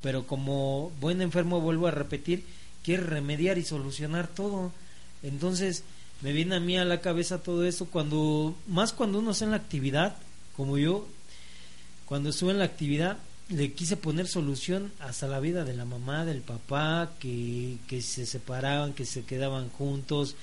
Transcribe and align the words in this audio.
pero 0.00 0.28
como 0.28 0.92
buen 1.00 1.20
enfermo 1.20 1.60
vuelvo 1.60 1.88
a 1.88 1.90
repetir, 1.90 2.44
quiere 2.84 3.02
remediar 3.02 3.58
y 3.58 3.64
solucionar 3.64 4.28
todo. 4.28 4.70
Entonces, 5.24 5.82
me 6.22 6.32
viene 6.32 6.54
a 6.54 6.60
mí 6.60 6.78
a 6.78 6.84
la 6.84 7.00
cabeza 7.00 7.42
todo 7.42 7.64
eso 7.64 7.86
cuando 7.86 8.54
más 8.68 8.92
cuando 8.92 9.18
uno 9.18 9.32
está 9.32 9.46
en 9.46 9.50
la 9.50 9.56
actividad, 9.56 10.16
como 10.56 10.78
yo 10.78 11.08
cuando 12.04 12.30
estuve 12.30 12.52
en 12.52 12.58
la 12.58 12.64
actividad 12.64 13.18
le 13.48 13.72
quise 13.72 13.96
poner 13.96 14.28
solución 14.28 14.92
hasta 15.00 15.26
la 15.26 15.40
vida 15.40 15.64
de 15.64 15.74
la 15.74 15.84
mamá, 15.84 16.24
del 16.24 16.42
papá, 16.42 17.10
que, 17.18 17.78
que 17.88 18.00
se 18.00 18.24
separaban, 18.24 18.92
que 18.92 19.04
se 19.04 19.24
quedaban 19.24 19.68
juntos. 19.68 20.36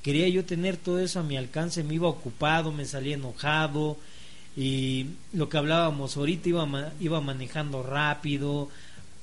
Quería 0.00 0.26
yo 0.28 0.46
tener 0.46 0.78
todo 0.78 1.00
eso 1.00 1.20
a 1.20 1.22
mi 1.22 1.36
alcance, 1.36 1.84
me 1.84 1.96
iba 1.96 2.08
ocupado, 2.08 2.72
me 2.72 2.86
salía 2.86 3.16
enojado 3.16 3.98
y 4.56 5.06
lo 5.32 5.50
que 5.50 5.58
hablábamos 5.58 6.16
ahorita 6.16 6.48
iba, 6.48 6.92
iba 7.00 7.20
manejando 7.20 7.82
rápido, 7.82 8.70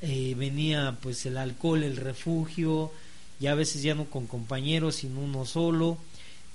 eh, 0.01 0.35
venía 0.37 0.97
pues 1.01 1.25
el 1.25 1.37
alcohol, 1.37 1.83
el 1.83 1.97
refugio, 1.97 2.91
y 3.39 3.47
a 3.47 3.55
veces 3.55 3.81
ya 3.81 3.95
no 3.95 4.05
con 4.05 4.27
compañeros, 4.27 4.97
sino 4.97 5.19
uno 5.21 5.45
solo. 5.45 5.97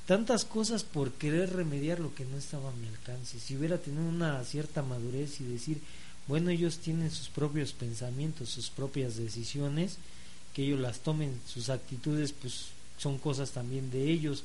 Tantas 0.07 0.45
cosas 0.45 0.85
por 0.85 1.13
querer 1.13 1.55
remediar 1.55 1.99
lo 1.99 2.15
que 2.15 2.27
no 2.27 2.37
estaba 2.37 2.69
a 2.69 2.75
mi 2.75 2.89
alcance. 2.89 3.41
Si 3.41 3.57
hubiera 3.57 3.79
tenido 3.79 4.05
una 4.05 4.43
cierta 4.45 4.83
madurez 4.83 5.41
y 5.41 5.45
decir, 5.45 5.81
bueno, 6.27 6.51
ellos 6.51 6.79
tienen 6.79 7.11
sus 7.11 7.29
propios 7.29 7.73
pensamientos, 7.73 8.51
sus 8.51 8.71
propias 8.71 9.17
decisiones, 9.17 9.97
que 10.53 10.63
ellos 10.65 10.81
las 10.81 11.01
tomen, 11.01 11.41
sus 11.47 11.71
actitudes, 11.71 12.33
pues 12.33 12.67
son 12.99 13.19
cosas 13.19 13.51
también 13.53 13.91
de 13.91 14.11
ellos. 14.11 14.45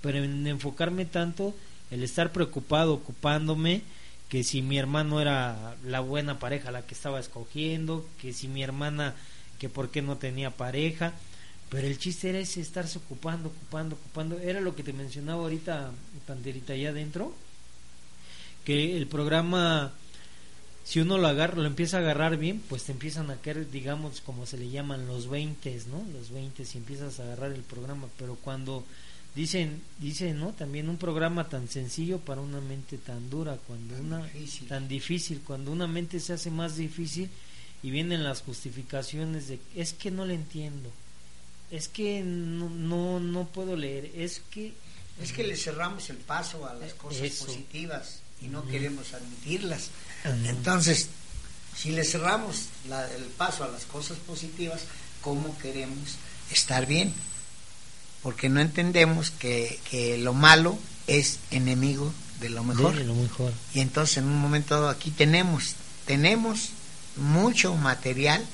Pero 0.00 0.22
en 0.22 0.46
enfocarme 0.46 1.04
tanto, 1.04 1.54
el 1.90 2.02
estar 2.02 2.32
preocupado, 2.32 2.94
ocupándome, 2.94 3.82
que 4.28 4.44
si 4.44 4.62
mi 4.62 4.78
hermano 4.78 5.20
era 5.20 5.76
la 5.84 6.00
buena 6.00 6.38
pareja 6.38 6.70
la 6.70 6.86
que 6.86 6.94
estaba 6.94 7.20
escogiendo, 7.20 8.06
que 8.20 8.32
si 8.32 8.48
mi 8.48 8.62
hermana, 8.62 9.14
que 9.58 9.68
por 9.68 9.90
qué 9.90 10.02
no 10.02 10.16
tenía 10.16 10.50
pareja, 10.50 11.12
pero 11.70 11.86
el 11.86 11.98
chiste 11.98 12.30
era 12.30 12.38
ese 12.38 12.60
estarse 12.60 12.98
ocupando, 12.98 13.48
ocupando, 13.48 13.96
ocupando, 13.96 14.38
era 14.38 14.60
lo 14.60 14.74
que 14.74 14.82
te 14.82 14.92
mencionaba 14.92 15.42
ahorita, 15.42 15.90
Panterita, 16.26 16.72
allá 16.72 16.90
adentro, 16.90 17.34
que 18.64 18.96
el 18.96 19.06
programa 19.06 19.92
si 20.84 21.00
uno 21.00 21.16
lo 21.16 21.26
agarra, 21.28 21.56
lo 21.56 21.66
empieza 21.66 21.96
a 21.96 22.00
agarrar 22.00 22.36
bien, 22.36 22.62
pues 22.68 22.84
te 22.84 22.92
empiezan 22.92 23.30
a 23.30 23.36
caer, 23.36 23.70
digamos, 23.70 24.20
como 24.20 24.44
se 24.44 24.58
le 24.58 24.68
llaman 24.68 25.06
los 25.06 25.28
20, 25.30 25.80
¿no? 25.90 26.04
Los 26.12 26.30
20 26.30 26.64
si 26.66 26.76
empiezas 26.76 27.18
a 27.18 27.22
agarrar 27.22 27.52
el 27.52 27.62
programa, 27.62 28.06
pero 28.18 28.36
cuando 28.36 28.84
dicen, 29.34 29.82
dicen, 29.98 30.38
¿no? 30.38 30.52
También 30.52 30.88
un 30.88 30.96
programa 30.96 31.48
tan 31.48 31.68
sencillo 31.68 32.18
para 32.18 32.40
una 32.40 32.60
mente 32.60 32.98
tan 32.98 33.28
dura, 33.30 33.56
cuando 33.66 33.94
Tan 33.94 34.04
una 34.06 34.22
difícil. 34.26 34.68
tan 34.68 34.88
difícil, 34.88 35.40
cuando 35.44 35.72
una 35.72 35.86
mente 35.86 36.20
se 36.20 36.32
hace 36.34 36.50
más 36.50 36.76
difícil 36.76 37.28
y 37.82 37.90
vienen 37.90 38.22
las 38.24 38.42
justificaciones 38.42 39.48
de 39.48 39.58
es 39.74 39.92
que 39.92 40.10
no 40.10 40.24
le 40.24 40.34
entiendo. 40.34 40.90
Es 41.70 41.88
que 41.88 42.22
no 42.22 42.68
no, 42.70 43.18
no 43.20 43.46
puedo 43.48 43.76
leer, 43.76 44.10
es 44.14 44.40
que 44.50 44.72
Es 45.20 45.32
que 45.32 45.44
le 45.44 45.56
cerramos 45.56 46.10
el 46.10 46.16
paso 46.18 46.66
a 46.66 46.74
las 46.74 46.92
cosas 46.94 47.22
Eso. 47.22 47.46
positivas 47.46 48.20
y 48.42 48.46
no 48.48 48.66
queremos 48.66 49.14
admitirlas. 49.14 49.90
Entonces, 50.46 51.08
si 51.76 51.90
le 51.92 52.04
cerramos 52.04 52.66
la- 52.88 53.10
el 53.14 53.24
paso 53.24 53.64
a 53.64 53.68
las 53.68 53.84
cosas 53.84 54.18
positivas, 54.18 54.82
¿cómo 55.22 55.56
queremos 55.58 56.16
estar 56.50 56.86
bien? 56.86 57.12
Porque 58.24 58.48
no 58.48 58.60
entendemos 58.60 59.30
que, 59.30 59.78
que 59.88 60.18
lo 60.18 60.34
malo 60.34 60.76
es 61.06 61.38
enemigo 61.52 62.12
de 62.40 62.48
lo 62.48 62.64
mejor. 62.64 62.96
de 62.96 63.04
lo 63.04 63.14
mejor. 63.14 63.52
Y 63.72 63.80
entonces 63.80 64.16
en 64.16 64.24
un 64.24 64.40
momento 64.40 64.74
dado 64.74 64.88
aquí 64.88 65.12
tenemos, 65.12 65.74
tenemos 66.06 66.70
mucho 67.16 67.74
material, 67.76 68.44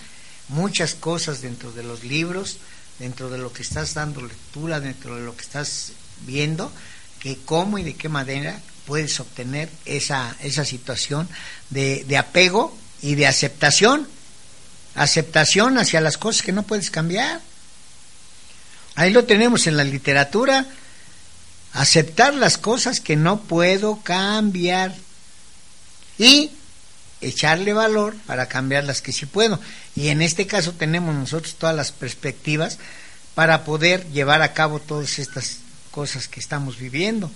muchas 0.49 0.95
cosas 0.95 1.41
dentro 1.41 1.73
de 1.73 1.83
los 1.83 2.05
libros, 2.05 2.59
dentro 2.99 3.31
de 3.31 3.39
lo 3.39 3.53
que 3.53 3.63
estás 3.63 3.95
dando 3.95 4.21
lectura, 4.21 4.81
dentro 4.81 5.17
de 5.17 5.23
lo 5.23 5.35
que 5.35 5.43
estás 5.43 5.93
viendo, 6.27 6.71
que 7.19 7.39
cómo 7.45 7.79
y 7.79 7.83
de 7.83 7.95
qué 7.95 8.09
manera 8.09 8.61
puedes 8.87 9.19
obtener 9.21 9.71
esa, 9.85 10.37
esa 10.41 10.65
situación 10.65 11.29
de, 11.71 12.05
de 12.05 12.17
apego 12.17 12.77
y 13.03 13.15
de 13.15 13.27
aceptación. 13.27 14.07
Aceptación 14.95 15.79
hacia 15.79 16.01
las 16.01 16.19
cosas 16.19 16.43
que 16.43 16.53
no 16.53 16.65
puedes 16.65 16.91
cambiar. 16.91 17.41
Ahí 18.95 19.11
lo 19.13 19.25
tenemos 19.25 19.67
en 19.67 19.77
la 19.77 19.85
literatura. 19.85 20.67
Aceptar 21.73 22.35
las 22.35 22.59
cosas 22.59 23.01
que 23.01 23.17
no 23.17 23.41
puedo 23.43 24.01
cambiar. 24.03 24.95
Y 26.19 26.51
echarle 27.21 27.73
valor 27.73 28.15
para 28.27 28.47
cambiar 28.47 28.85
las 28.85 29.03
que 29.03 29.13
sí 29.13 29.27
puedo. 29.27 29.61
Y 29.95 30.09
en 30.09 30.23
este 30.23 30.47
caso 30.47 30.73
tenemos 30.73 31.15
nosotros 31.15 31.55
todas 31.55 31.77
las 31.77 31.93
perspectivas 31.93 32.79
para 33.35 33.65
poder 33.65 34.07
llevar 34.13 34.43
a 34.43 34.53
cabo 34.53 34.81
todas 34.81 35.19
estas 35.19 35.59
cosas 35.91 36.29
que 36.29 36.41
estamos 36.41 36.79
viviendo. 36.79 37.31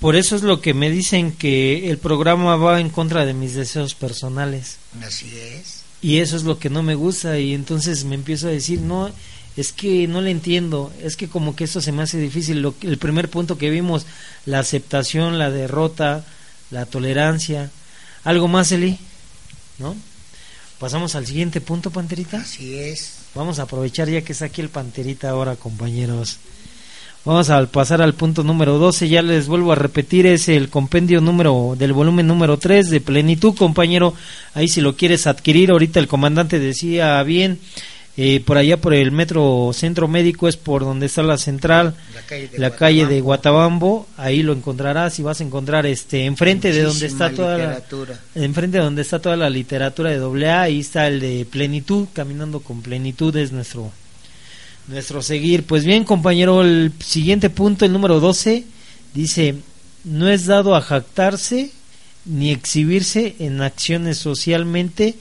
Por 0.00 0.16
eso 0.16 0.34
es 0.34 0.42
lo 0.42 0.60
que 0.60 0.74
me 0.74 0.90
dicen 0.90 1.30
que 1.30 1.88
el 1.88 1.98
programa 1.98 2.56
va 2.56 2.80
en 2.80 2.90
contra 2.90 3.24
de 3.24 3.34
mis 3.34 3.54
deseos 3.54 3.94
personales. 3.94 4.78
Así 5.06 5.38
es. 5.38 5.82
Y 6.00 6.18
eso 6.18 6.36
es 6.36 6.42
lo 6.42 6.58
que 6.58 6.70
no 6.70 6.82
me 6.82 6.96
gusta 6.96 7.38
y 7.38 7.54
entonces 7.54 8.04
me 8.04 8.16
empiezo 8.16 8.48
a 8.48 8.50
decir, 8.50 8.80
no, 8.80 9.12
es 9.56 9.72
que 9.72 10.06
no 10.08 10.20
le 10.20 10.30
entiendo, 10.30 10.92
es 11.02 11.16
que 11.16 11.28
como 11.28 11.54
que 11.56 11.64
esto 11.64 11.80
se 11.80 11.92
me 11.92 12.02
hace 12.02 12.18
difícil. 12.18 12.62
Lo, 12.62 12.78
que- 12.78 12.86
el 12.86 12.98
primer 12.98 13.28
punto 13.28 13.58
que 13.58 13.70
vimos, 13.70 14.06
la 14.46 14.58
aceptación, 14.60 15.38
la 15.38 15.50
derrota, 15.50 16.24
la 16.70 16.86
tolerancia. 16.86 17.70
¿Algo 18.24 18.48
más, 18.48 18.72
Eli? 18.72 18.98
¿No? 19.78 19.94
Pasamos 20.78 21.14
al 21.14 21.26
siguiente 21.26 21.60
punto, 21.60 21.90
Panterita. 21.90 22.38
Así 22.38 22.78
es. 22.78 23.18
Vamos 23.34 23.58
a 23.58 23.62
aprovechar 23.62 24.08
ya 24.08 24.22
que 24.22 24.32
está 24.32 24.46
aquí 24.46 24.60
el 24.60 24.68
Panterita 24.68 25.30
ahora, 25.30 25.56
compañeros. 25.56 26.38
Vamos 27.24 27.50
a 27.50 27.64
pasar 27.66 28.02
al 28.02 28.14
punto 28.14 28.42
número 28.42 28.78
12, 28.78 29.08
ya 29.08 29.22
les 29.22 29.46
vuelvo 29.46 29.70
a 29.70 29.76
repetir, 29.76 30.26
es 30.26 30.48
el 30.48 30.68
compendio 30.70 31.20
número 31.20 31.76
del 31.78 31.92
volumen 31.92 32.26
número 32.26 32.58
3 32.58 32.90
de 32.90 33.00
plenitud, 33.00 33.54
compañero. 33.54 34.12
Ahí 34.54 34.66
si 34.66 34.80
lo 34.80 34.96
quieres 34.96 35.28
adquirir, 35.28 35.70
ahorita 35.70 36.00
el 36.00 36.08
comandante 36.08 36.58
decía 36.58 37.22
bien, 37.22 37.60
eh, 38.16 38.40
por 38.44 38.58
allá 38.58 38.76
por 38.76 38.92
el 38.92 39.10
metro 39.10 39.70
centro 39.72 40.06
médico 40.06 40.46
es 40.46 40.58
por 40.58 40.82
donde 40.82 41.06
está 41.06 41.22
la 41.22 41.38
central, 41.38 41.94
La 42.14 42.22
calle 42.22 42.48
de 42.48 42.58
la 42.58 42.70
calle 42.70 43.06
de 43.06 43.20
Guatabampo. 43.20 43.86
Guatabambo, 43.86 44.08
ahí 44.18 44.42
lo 44.42 44.52
encontrarás 44.52 45.18
y 45.18 45.22
vas 45.22 45.40
a 45.40 45.44
encontrar 45.44 45.86
este 45.86 46.26
enfrente 46.26 46.72
de 46.72 46.82
donde 46.82 47.06
está 47.06 47.30
toda 47.30 47.56
la, 47.56 47.82
enfrente 48.34 48.78
de 48.78 48.84
donde 48.84 49.02
está 49.02 49.18
toda 49.18 49.36
la 49.36 49.48
literatura 49.48 50.10
de 50.10 50.18
doble 50.18 50.50
A, 50.50 50.62
ahí 50.62 50.80
está 50.80 51.08
el 51.08 51.20
de 51.20 51.46
plenitud, 51.50 52.08
caminando 52.12 52.60
con 52.60 52.82
plenitud 52.82 53.34
es 53.36 53.50
nuestro 53.50 53.90
nuestro 54.88 55.22
seguir. 55.22 55.64
Pues 55.64 55.84
bien, 55.84 56.04
compañero, 56.04 56.62
el 56.62 56.92
siguiente 57.04 57.50
punto, 57.50 57.84
el 57.84 57.92
número 57.92 58.20
12, 58.20 58.64
dice, 59.14 59.54
no 60.04 60.28
es 60.28 60.46
dado 60.46 60.74
a 60.74 60.80
jactarse 60.80 61.70
ni 62.24 62.50
exhibirse 62.50 63.36
en 63.38 63.60
acciones 63.62 64.18
socialmente 64.18 65.16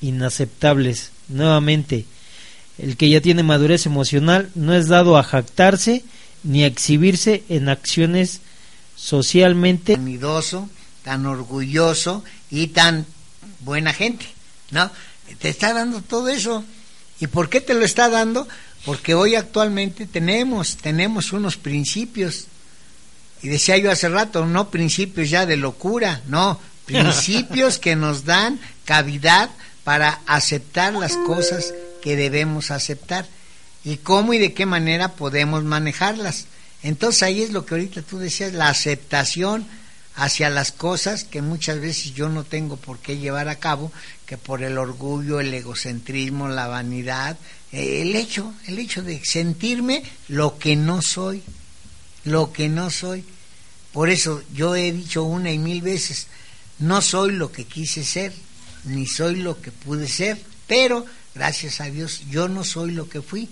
inaceptables. 0.00 1.12
Nuevamente, 1.28 2.04
el 2.78 2.96
que 2.96 3.08
ya 3.08 3.20
tiene 3.20 3.42
madurez 3.42 3.86
emocional 3.86 4.50
no 4.54 4.74
es 4.74 4.88
dado 4.88 5.16
a 5.16 5.22
jactarse 5.22 6.04
ni 6.42 6.64
a 6.64 6.66
exhibirse 6.66 7.44
en 7.48 7.68
acciones 7.68 8.40
socialmente 8.96 9.94
tan 9.96 10.08
idoso, 10.08 10.68
tan 11.02 11.26
orgulloso 11.26 12.24
y 12.50 12.68
tan 12.68 13.06
buena 13.60 13.92
gente, 13.92 14.26
¿no? 14.70 14.90
Te 15.38 15.48
está 15.48 15.72
dando 15.72 16.02
todo 16.02 16.28
eso. 16.28 16.64
¿Y 17.20 17.26
por 17.26 17.48
qué 17.48 17.60
te 17.60 17.74
lo 17.74 17.84
está 17.84 18.08
dando? 18.08 18.46
Porque 18.84 19.14
hoy 19.14 19.34
actualmente 19.34 20.06
tenemos, 20.06 20.76
tenemos 20.76 21.32
unos 21.32 21.56
principios. 21.56 22.46
Y 23.42 23.48
decía 23.48 23.76
yo 23.78 23.90
hace 23.90 24.08
rato, 24.08 24.46
no 24.46 24.70
principios 24.70 25.30
ya 25.30 25.46
de 25.46 25.56
locura, 25.56 26.20
no, 26.26 26.60
principios 26.86 27.78
que 27.78 27.96
nos 27.96 28.24
dan 28.24 28.60
cavidad 28.84 29.50
para 29.84 30.20
aceptar 30.26 30.92
las 30.94 31.16
cosas 31.16 31.72
que 32.02 32.16
debemos 32.16 32.70
aceptar 32.70 33.26
y 33.84 33.96
cómo 33.96 34.34
y 34.34 34.38
de 34.38 34.52
qué 34.52 34.66
manera 34.66 35.14
podemos 35.14 35.64
manejarlas. 35.64 36.46
Entonces 36.82 37.22
ahí 37.22 37.42
es 37.42 37.52
lo 37.52 37.64
que 37.64 37.74
ahorita 37.74 38.02
tú 38.02 38.18
decías, 38.18 38.52
la 38.52 38.68
aceptación 38.68 39.66
hacia 40.14 40.50
las 40.50 40.72
cosas 40.72 41.24
que 41.24 41.40
muchas 41.40 41.80
veces 41.80 42.12
yo 42.12 42.28
no 42.28 42.44
tengo 42.44 42.76
por 42.76 42.98
qué 42.98 43.16
llevar 43.16 43.48
a 43.48 43.58
cabo, 43.58 43.90
que 44.26 44.36
por 44.36 44.62
el 44.62 44.76
orgullo, 44.76 45.40
el 45.40 45.54
egocentrismo, 45.54 46.48
la 46.48 46.66
vanidad, 46.66 47.38
eh, 47.72 48.02
el 48.02 48.14
hecho, 48.16 48.52
el 48.66 48.78
hecho 48.78 49.02
de 49.02 49.24
sentirme 49.24 50.02
lo 50.28 50.58
que 50.58 50.76
no 50.76 51.00
soy, 51.00 51.42
lo 52.24 52.52
que 52.52 52.68
no 52.68 52.90
soy. 52.90 53.24
Por 53.92 54.10
eso 54.10 54.42
yo 54.52 54.74
he 54.74 54.92
dicho 54.92 55.22
una 55.22 55.50
y 55.52 55.58
mil 55.58 55.82
veces, 55.82 56.26
no 56.78 57.00
soy 57.00 57.32
lo 57.32 57.52
que 57.52 57.64
quise 57.64 58.04
ser, 58.04 58.32
ni 58.84 59.06
soy 59.06 59.36
lo 59.36 59.60
que 59.60 59.70
pude 59.70 60.08
ser, 60.08 60.38
pero 60.66 61.06
gracias 61.34 61.80
a 61.80 61.84
Dios 61.86 62.22
yo 62.30 62.48
no 62.48 62.64
soy 62.64 62.92
lo 62.92 63.08
que 63.08 63.22
fui. 63.22 63.48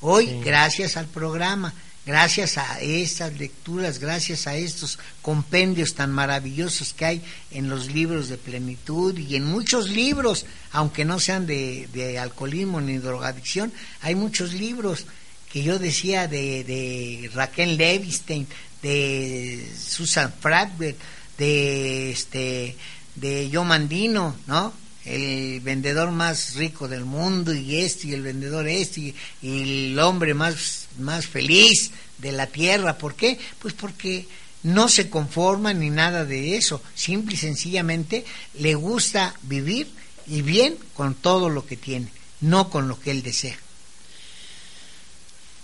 Hoy, 0.00 0.26
Sí. 0.26 0.40
gracias 0.44 0.96
al 0.96 1.06
programa, 1.06 1.74
gracias 2.06 2.56
a 2.56 2.80
estas 2.80 3.36
lecturas, 3.38 3.98
gracias 3.98 4.46
a 4.46 4.56
estos 4.56 4.98
compendios 5.22 5.94
tan 5.94 6.12
maravillosos 6.12 6.94
que 6.94 7.04
hay 7.04 7.22
en 7.50 7.68
los 7.68 7.86
libros 7.88 8.28
de 8.28 8.36
plenitud 8.38 9.18
y 9.18 9.36
en 9.36 9.44
muchos 9.44 9.90
libros, 9.90 10.46
aunque 10.72 11.04
no 11.04 11.18
sean 11.18 11.46
de, 11.46 12.18
alcoholismo 12.20 12.80
ni 12.80 12.98
drogadicción, 12.98 13.72
hay 14.00 14.14
muchos 14.14 14.52
libros 14.54 15.06
que 15.52 15.62
yo 15.62 15.78
decía 15.78 16.28
de, 16.28 16.62
de 16.62 17.30
Raquel 17.34 17.76
Levistein, 17.76 18.46
de 18.82 19.68
Susan 19.76 20.32
Fragberg, 20.40 20.96
de 21.36 22.10
este 22.10 22.76
de 23.16 23.50
Joe 23.52 23.64
Mandino, 23.64 24.36
¿no? 24.46 24.72
El 25.08 25.60
vendedor 25.60 26.10
más 26.10 26.54
rico 26.54 26.88
del 26.88 27.04
mundo 27.04 27.54
y 27.54 27.76
este 27.76 28.08
y 28.08 28.14
el 28.14 28.22
vendedor 28.22 28.68
este 28.68 29.00
y, 29.00 29.14
el 29.42 29.98
hombre 29.98 30.34
más, 30.34 30.88
más 30.98 31.26
feliz 31.26 31.90
de 32.18 32.32
la 32.32 32.46
tierra. 32.46 32.98
¿Por 32.98 33.14
qué? 33.14 33.38
Pues 33.58 33.74
porque 33.74 34.26
no 34.62 34.88
se 34.88 35.08
conforma 35.08 35.72
ni 35.72 35.90
nada 35.90 36.24
de 36.24 36.56
eso. 36.56 36.82
Simple 36.94 37.34
y 37.34 37.38
sencillamente 37.38 38.24
le 38.58 38.74
gusta 38.74 39.34
vivir 39.42 39.88
y 40.26 40.42
bien 40.42 40.76
con 40.94 41.14
todo 41.14 41.48
lo 41.48 41.64
que 41.64 41.76
tiene, 41.76 42.08
no 42.40 42.68
con 42.70 42.88
lo 42.88 43.00
que 43.00 43.10
él 43.10 43.22
desea. 43.22 43.58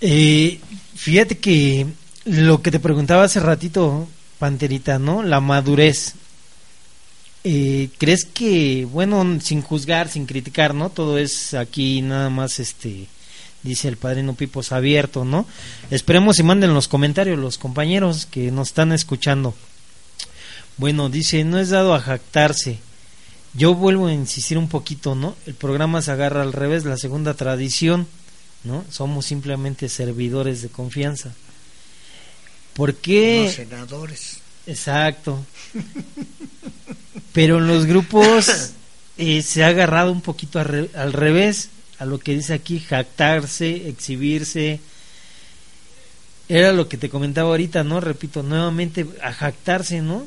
Eh, 0.01 0.61
fíjate 0.95 1.39
que 1.39 1.87
lo 2.25 2.63
que 2.63 2.71
te 2.71 2.81
preguntaba 2.81 3.25
hace 3.25 3.41
ratito, 3.41 4.09
Panterita, 4.39 4.99
¿no? 4.99 5.23
La 5.23 5.41
madurez. 5.41 6.15
Eh, 7.47 7.91
¿Crees 7.99 8.25
que, 8.25 8.87
bueno, 8.91 9.39
sin 9.43 9.61
juzgar, 9.61 10.09
sin 10.09 10.25
criticar, 10.25 10.75
¿no? 10.75 10.89
Todo 10.89 11.19
es 11.19 11.53
aquí 11.53 12.01
nada 12.01 12.31
más, 12.31 12.59
este, 12.59 13.07
dice 13.63 13.89
el 13.89 13.99
padrino 13.99 14.35
Pipos, 14.35 14.73
abierto, 14.73 15.27
¿no? 15.27 15.47
Esperemos 15.91 16.39
y 16.39 16.43
manden 16.43 16.73
los 16.73 16.89
comentarios 16.89 17.39
los 17.39 17.59
compañeros 17.59 18.25
que 18.25 18.51
nos 18.51 18.69
están 18.69 18.93
escuchando. 18.93 19.55
Bueno, 20.79 21.11
dice, 21.11 21.45
no 21.45 21.59
es 21.59 21.69
dado 21.69 21.95
a 21.95 22.01
jactarse. 22.01 22.79
Yo 23.53 23.75
vuelvo 23.75 24.07
a 24.07 24.15
insistir 24.15 24.57
un 24.57 24.69
poquito, 24.69 25.15
¿no? 25.15 25.37
El 25.47 25.55
programa 25.55 26.01
se 26.01 26.13
agarra 26.13 26.41
al 26.41 26.55
revés, 26.55 26.87
la 26.87 26.97
segunda 26.97 27.35
tradición, 27.35 28.09
¿no? 28.65 28.87
Somos 28.91 29.27
simplemente 29.27 29.91
servidores 29.91 30.63
de 30.63 30.71
confianza. 30.71 31.35
¿Por 32.73 32.95
qué? 32.95 33.45
Los 33.45 33.55
senadores. 33.55 34.39
Exacto. 34.67 35.45
Pero 37.35 37.59
en 37.59 37.67
los 37.67 37.85
grupos 37.87 38.73
eh, 39.19 39.43
se 39.43 39.63
ha 39.63 39.67
agarrado 39.67 40.11
un 40.11 40.23
poquito 40.23 40.59
al, 40.59 41.13
revés 41.13 41.69
a 41.99 42.07
lo 42.07 42.19
que 42.19 42.35
dice 42.35 42.55
aquí, 42.55 42.81
jactarse, 42.81 43.89
exhibirse. 43.89 44.81
Era 46.49 46.73
lo 46.73 46.89
que 46.89 46.97
te 46.97 47.11
comentaba 47.11 47.51
ahorita, 47.51 47.85
¿no? 47.85 48.01
Repito, 48.01 48.43
nuevamente, 48.43 49.07
a 49.23 49.33
jactarse, 49.33 50.01
¿no? 50.01 50.27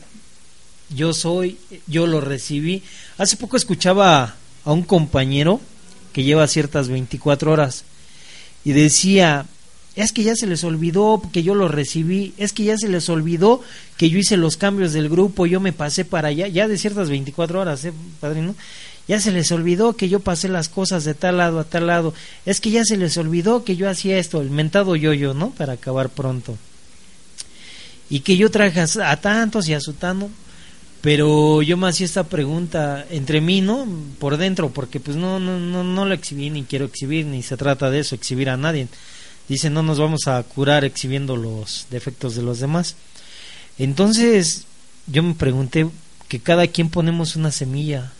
Yo 0.90 1.14
soy, 1.14 1.58
yo 1.88 2.06
lo 2.06 2.22
recibí. 2.22 2.84
Hace 3.18 3.38
poco 3.38 3.58
escuchaba 3.58 4.36
a 4.64 4.72
un 4.72 4.84
compañero 4.84 5.60
que 6.14 6.24
lleva 6.24 6.48
ciertas 6.48 6.88
24 6.88 7.52
horas 7.52 7.84
y 8.64 8.72
decía, 8.72 9.46
es 9.98 10.12
que 10.12 10.22
ya 10.22 10.36
se 10.36 10.46
les 10.46 10.64
olvidó 10.64 11.24
que 11.34 11.42
yo 11.42 11.56
lo 11.56 11.68
recibí, 11.68 12.32
es 12.38 12.54
que 12.54 12.64
ya 12.64 12.78
se 12.78 12.88
les 12.88 13.10
olvidó 13.10 13.64
que 13.98 14.12
yo 14.12 14.20
hice 14.20 14.38
los 14.38 14.56
cambios 14.56 14.94
del 14.94 15.10
grupo, 15.10 15.48
yo 15.48 15.60
me 15.60 15.74
pasé 15.74 16.06
para 16.06 16.28
allá, 16.28 16.48
ya 16.48 16.68
de 16.68 16.78
ciertas 16.78 17.10
24 17.10 17.60
horas, 17.60 17.84
¿eh, 17.84 17.94
padrino? 18.20 18.54
Ya 19.08 19.20
se 19.20 19.32
les 19.32 19.52
olvidó 19.52 19.94
que 19.94 20.08
yo 20.08 20.20
pasé 20.20 20.50
las 20.50 20.70
cosas 20.70 21.04
de 21.04 21.16
tal 21.16 21.38
lado 21.38 21.60
a 21.60 21.64
tal 21.64 21.88
lado, 21.88 22.14
es 22.46 22.62
que 22.62 22.70
ya 22.70 22.86
se 22.86 22.96
les 22.96 23.18
olvidó 23.18 23.64
que 23.64 23.76
yo 23.76 23.90
hacía 23.90 24.20
esto, 24.20 24.40
el 24.40 24.52
mentado 24.52 24.96
yo-yo, 24.96 25.34
¿no? 25.34 25.50
Para 25.50 25.74
acabar 25.74 26.10
pronto. 26.10 26.56
Y 28.08 28.20
que 28.20 28.38
yo 28.38 28.52
traje 28.52 28.80
a, 28.80 29.18
tantos 29.20 29.68
y 29.68 29.74
a 29.74 29.82
sutano, 29.82 30.30
pero 31.02 31.64
yo 31.64 31.76
me 31.76 31.88
hacía 31.88 32.06
esta 32.06 32.26
pregunta 32.26 33.04
entre 33.10 33.42
mí, 33.42 33.62
¿no? 33.62 33.88
Por 34.20 34.38
dentro, 34.38 34.70
porque 34.70 35.00
pues 35.00 35.18
no, 35.18 35.40
no, 35.40 35.60
no, 35.60 35.84
no 35.84 36.06
lo 36.06 36.14
exhibí 36.14 36.52
ni 36.52 36.66
quiero 36.66 36.86
exhibir, 36.86 37.26
ni 37.26 37.42
se 37.42 37.58
trata 37.58 37.90
de 37.90 38.02
eso, 38.02 38.14
exhibir 38.14 38.52
a 38.52 38.58
nadie 38.58 38.88
Dice, 39.48 39.70
no 39.70 39.82
nos 39.84 40.00
vamos 40.00 40.28
a 40.28 40.42
curar 40.44 40.84
exhibiendo 40.84 41.38
los 41.38 41.88
defectos 41.90 42.36
de 42.36 42.42
los 42.42 42.60
demás. 42.60 42.96
Entonces, 43.78 44.66
yo 45.08 45.24
me 45.24 45.36
pregunté 45.36 45.88
que 46.28 46.40
cada 46.40 46.68
quien 46.68 46.90
ponemos 46.90 47.36
una 47.36 47.52
semilla. 47.52 48.12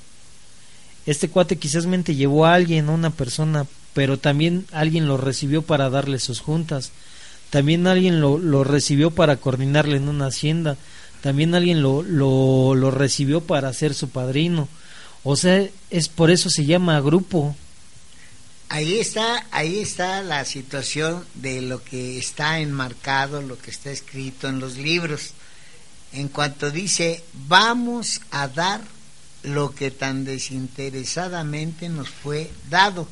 Este 1.06 1.30
cuate 1.30 1.58
quizás 1.58 1.86
mente 1.86 2.16
llevó 2.16 2.46
a 2.46 2.54
alguien, 2.54 2.88
a 2.88 2.94
una 2.94 3.10
persona, 3.10 3.66
pero 3.94 4.18
también 4.18 4.66
alguien 4.72 5.08
lo 5.08 5.18
recibió 5.18 5.62
para 5.62 5.90
darle 5.90 6.20
sus 6.20 6.40
juntas. 6.40 6.92
También 7.50 7.88
alguien 7.88 8.22
lo, 8.22 8.38
lo 8.38 8.64
recibió 8.64 9.12
para 9.12 9.38
coordinarle 9.38 9.98
en 9.98 10.10
una 10.10 10.28
hacienda. 10.28 10.78
También 11.22 11.56
alguien 11.56 11.82
lo, 11.82 12.04
lo, 12.04 12.76
lo 12.76 12.92
recibió 12.92 13.42
para 13.42 13.74
ser 13.74 13.94
su 13.94 14.10
padrino. 14.10 14.68
O 15.24 15.36
sea, 15.36 15.66
es 15.90 16.10
por 16.10 16.30
eso 16.32 16.50
se 16.50 16.66
llama 16.66 17.02
grupo. 17.02 17.56
Ahí 18.70 19.00
está, 19.00 19.46
ahí 19.52 19.80
está 19.80 20.22
la 20.22 20.44
situación 20.44 21.26
de 21.36 21.62
lo 21.62 21.84
que 21.84 22.18
está 22.18 22.60
enmarcado, 22.60 23.42
lo 23.42 23.58
que 23.58 23.72
está 23.72 23.92
escrito 23.92 24.50
en 24.50 24.60
los 24.60 24.78
libros. 24.78 25.32
En 26.12 26.28
cuanto 26.28 26.70
dice, 26.70 27.24
vamos 27.48 28.22
a 28.32 28.50
dar 28.50 28.82
lo 29.44 29.74
que 29.74 29.92
tan 29.92 30.26
desinteresadamente 30.26 31.88
nos 31.88 32.10
fue 32.10 32.52
dado. 32.70 33.08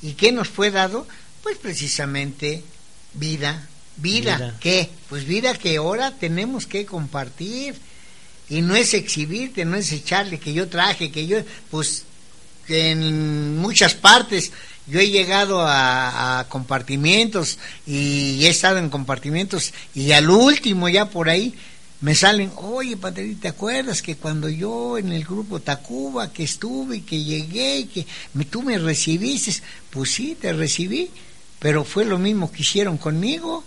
¿Y 0.00 0.12
qué 0.12 0.30
nos 0.30 0.48
fue 0.48 0.70
dado? 0.70 1.06
Pues 1.42 1.58
precisamente 1.58 2.62
vida. 3.14 3.68
¿Vida, 3.96 4.36
vida. 4.36 4.56
qué? 4.60 4.90
Pues 5.08 5.24
vida 5.24 5.54
que 5.54 5.76
ahora 5.76 6.12
tenemos 6.12 6.66
que 6.66 6.86
compartir. 6.86 7.74
Y 8.48 8.60
no 8.60 8.76
es 8.76 8.94
exhibirte, 8.94 9.64
no 9.64 9.76
es 9.76 9.90
echarle 9.90 10.38
que 10.38 10.52
yo 10.52 10.68
traje, 10.68 11.10
que 11.10 11.26
yo, 11.26 11.38
pues 11.70 12.04
en 12.68 13.58
muchas 13.58 13.94
partes 13.94 14.52
yo 14.86 15.00
he 15.00 15.08
llegado 15.08 15.64
a, 15.66 16.46
compartimientos 16.48 17.58
y 17.86 18.44
he 18.44 18.48
estado 18.48 18.78
en 18.78 18.90
compartimientos 18.90 19.72
y 19.94 20.12
al 20.12 20.28
último 20.30 20.88
ya 20.88 21.06
por 21.06 21.28
ahí 21.28 21.54
me 22.00 22.14
salen, 22.14 22.50
oye, 22.56 22.98
Paterita, 22.98 23.42
¿te 23.42 23.48
acuerdas 23.48 24.02
que 24.02 24.16
cuando 24.16 24.50
yo 24.50 24.98
en 24.98 25.10
el 25.10 25.24
grupo 25.24 25.60
Tacuba, 25.60 26.30
que 26.30 26.44
estuve, 26.44 27.02
que 27.02 27.22
llegué, 27.24 27.78
y 27.78 27.84
que 27.86 28.06
me, 28.34 28.44
tú 28.44 28.62
me 28.62 28.76
recibiste? 28.76 29.54
Pues 29.88 30.10
sí, 30.10 30.36
te 30.38 30.52
recibí, 30.52 31.08
pero 31.58 31.82
fue 31.82 32.04
lo 32.04 32.18
mismo 32.18 32.52
que 32.52 32.60
hicieron 32.60 32.98
conmigo. 32.98 33.64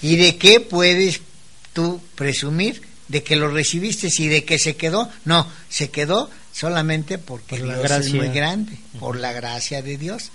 ¿Y 0.00 0.16
de 0.16 0.38
qué 0.38 0.60
puedes 0.60 1.20
tú 1.74 2.00
presumir? 2.14 2.80
¿De 3.08 3.22
que 3.22 3.36
lo 3.36 3.50
recibiste 3.50 4.08
y 4.16 4.28
de 4.28 4.44
que 4.44 4.58
se 4.58 4.76
quedó? 4.76 5.10
No, 5.26 5.46
se 5.68 5.90
quedó 5.90 6.30
solamente 6.52 7.18
porque 7.18 7.58
la 7.58 7.74
Dios 7.74 7.82
gracia. 7.82 8.08
es 8.08 8.14
muy 8.14 8.28
grande, 8.28 8.78
por 8.98 9.16
la 9.16 9.32
gracia 9.32 9.82
de 9.82 9.96
Dios. 9.96 10.30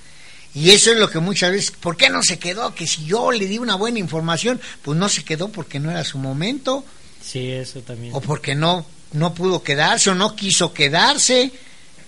Y 0.53 0.71
eso 0.71 0.91
es 0.91 0.97
lo 0.97 1.09
que 1.09 1.19
muchas 1.19 1.51
veces, 1.51 1.71
¿por 1.71 1.97
qué 1.97 2.09
no 2.09 2.23
se 2.23 2.39
quedó? 2.39 2.73
Que 2.73 2.87
si 2.87 3.05
yo 3.05 3.31
le 3.31 3.45
di 3.45 3.57
una 3.57 3.75
buena 3.75 3.99
información, 3.99 4.61
pues 4.81 4.97
no 4.97 5.09
se 5.09 5.23
quedó 5.25 5.49
porque 5.49 5.79
no 5.79 5.91
era 5.91 6.03
su 6.05 6.17
momento. 6.17 6.85
Sí, 7.21 7.51
eso 7.51 7.81
también. 7.81 8.13
O 8.15 8.21
porque 8.21 8.55
no, 8.55 8.85
no 9.11 9.33
pudo 9.33 9.63
quedarse 9.63 10.11
o 10.11 10.15
no 10.15 10.35
quiso 10.35 10.73
quedarse, 10.73 11.51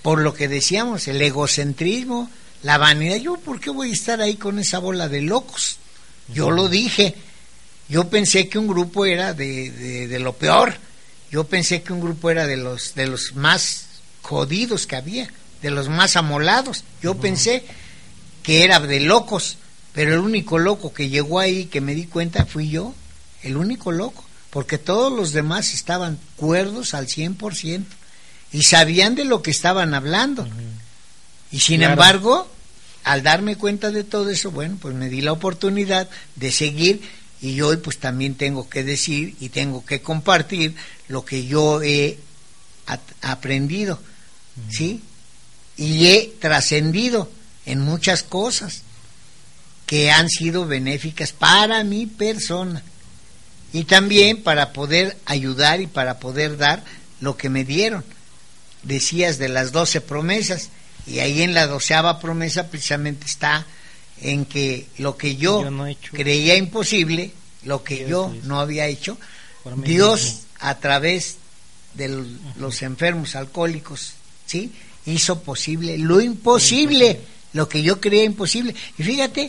por 0.02 0.22
lo 0.22 0.34
que 0.34 0.48
decíamos, 0.48 1.10
el 1.10 1.22
egocentrismo, 1.22 2.30
la 2.64 2.78
vanidad. 2.78 3.18
Yo, 3.18 3.36
¿por 3.36 3.60
qué 3.60 3.70
voy 3.70 3.90
a 3.90 3.94
estar 3.94 4.22
ahí 4.22 4.36
con 4.36 4.60
esa 4.60 4.80
bola 4.80 5.10
de 5.10 5.22
locos? 5.22 5.78
Yo 6.34 6.50
lo 6.50 6.70
dije. 6.70 7.16
Yo 7.90 8.10
pensé 8.10 8.48
que 8.48 8.60
un 8.60 8.68
grupo 8.68 9.06
era 9.06 9.34
de, 9.34 9.72
de, 9.72 10.08
de 10.08 10.20
lo 10.20 10.34
peor. 10.34 10.76
Yo 11.32 11.46
pensé 11.46 11.82
que 11.82 11.92
un 11.92 12.00
grupo 12.00 12.30
era 12.30 12.48
de 12.48 12.56
los, 12.58 12.96
de 12.96 13.08
los 13.08 13.36
más 13.36 13.87
jodidos 14.28 14.88
que 14.88 14.98
había, 14.98 15.30
de 15.62 15.72
los 15.72 15.88
más 15.88 16.18
amolados. 16.18 16.84
Yo 17.02 17.16
pensé 17.16 17.64
que 18.44 18.66
era 18.66 18.82
de 18.82 19.00
locos, 19.00 19.58
pero 19.94 20.14
el 20.14 20.20
único 20.20 20.58
loco 20.58 20.94
que 20.94 21.08
llegó 21.08 21.40
ahí, 21.40 21.66
que 21.66 21.80
me 21.80 21.96
di 21.96 22.08
cuenta, 22.08 22.46
fui 22.46 22.70
yo, 22.70 22.94
el 23.44 23.56
único 23.56 23.94
loco, 23.94 24.26
porque 24.50 24.78
todos 24.78 25.14
los 25.14 25.32
demás 25.32 25.74
estaban 25.74 26.20
cuerdos 26.36 26.94
al 26.94 27.08
100% 27.08 27.86
y 28.52 28.64
sabían 28.64 29.16
de 29.16 29.24
lo 29.24 29.42
que 29.42 29.52
estaban 29.52 29.94
hablando. 29.94 30.46
Y 31.50 31.62
sin 31.62 31.82
embargo, 31.82 32.50
al 33.06 33.24
darme 33.24 33.56
cuenta 33.56 33.92
de 33.92 34.04
todo 34.04 34.30
eso, 34.30 34.52
bueno, 34.52 34.78
pues 34.82 34.94
me 34.94 35.08
di 35.08 35.22
la 35.22 35.32
oportunidad 35.32 36.10
de 36.36 36.52
seguir 36.52 37.02
y 37.42 37.62
hoy 37.62 37.78
pues 37.78 37.98
también 37.98 38.36
tengo 38.36 38.68
que 38.68 38.84
decir 38.84 39.36
y 39.40 39.50
tengo 39.50 39.86
que 39.86 40.02
compartir 40.02 40.76
lo 41.08 41.24
que 41.24 41.46
yo 41.46 41.82
he 41.82 42.18
aprendido 43.22 44.00
¿sí? 44.70 45.02
Y 45.76 46.08
he 46.08 46.34
trascendido 46.40 47.30
en 47.66 47.82
muchas 47.82 48.24
cosas 48.24 48.82
que 49.86 50.12
han 50.12 50.30
sido 50.30 50.66
benéficas 50.66 51.32
para 51.32 51.84
mi 51.84 52.08
persona 52.08 52.84
y 53.74 53.84
también 53.84 54.44
para 54.44 54.74
poder 54.74 55.18
ayudar 55.26 55.82
y 55.82 55.88
para 55.88 56.20
poder 56.20 56.58
dar 56.58 56.84
lo 57.20 57.38
que 57.38 57.50
me 57.50 57.64
dieron. 57.64 58.04
Decías 58.84 59.38
de 59.38 59.50
las 59.50 59.72
doce 59.72 60.02
promesas 60.02 60.70
y 61.06 61.20
ahí 61.20 61.42
en 61.42 61.54
la 61.54 61.68
doceava 61.68 62.20
promesa 62.20 62.68
precisamente 62.68 63.26
está 63.26 63.66
en 64.22 64.46
que 64.46 64.88
lo 64.98 65.18
que 65.18 65.36
yo, 65.36 65.64
Yo 65.64 65.72
no 65.72 65.88
he 65.88 65.96
creía 65.96 66.56
imposible, 66.58 67.32
lo 67.64 67.84
que 67.84 68.08
yo 68.08 68.34
no 68.44 68.60
había 68.60 68.88
hecho, 68.88 69.18
Dios 69.84 70.22
mismo. 70.24 70.40
a 70.60 70.76
través 70.80 71.38
de 71.94 72.26
los 72.58 72.82
enfermos 72.82 73.36
alcohólicos, 73.36 74.14
¿sí? 74.48 74.72
Hizo 75.06 75.44
posible 75.44 75.98
lo 76.00 76.20
imposible, 76.20 77.22
lo 77.54 77.70
que 77.70 77.84
yo 77.84 78.02
creía 78.02 78.24
imposible. 78.24 78.74
Y 78.98 79.04
fíjate, 79.04 79.48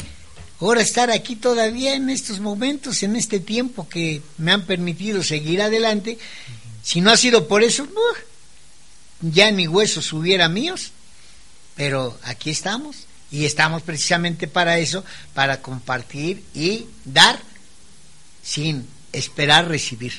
ahora 0.60 0.82
estar 0.82 1.10
aquí 1.10 1.36
todavía 1.36 1.94
en 1.94 2.10
estos 2.10 2.40
momentos, 2.40 3.02
en 3.02 3.16
este 3.16 3.40
tiempo 3.40 3.88
que 3.88 4.20
me 4.36 4.52
han 4.52 4.66
permitido 4.66 5.22
seguir 5.22 5.62
adelante, 5.62 6.18
si 6.82 7.00
no 7.00 7.10
ha 7.10 7.16
sido 7.16 7.48
por 7.48 7.62
eso, 7.62 7.84
¡uh! 7.84 8.16
ya 9.20 9.50
ni 9.50 9.66
huesos 9.66 10.12
hubiera 10.12 10.48
míos, 10.48 10.92
pero 11.74 12.18
aquí 12.22 12.50
estamos 12.50 13.06
y 13.30 13.44
estamos 13.44 13.82
precisamente 13.82 14.46
para 14.46 14.78
eso, 14.78 15.04
para 15.34 15.60
compartir 15.60 16.42
y 16.54 16.86
dar 17.04 17.40
sin 18.42 18.86
esperar 19.12 19.68
recibir. 19.68 20.12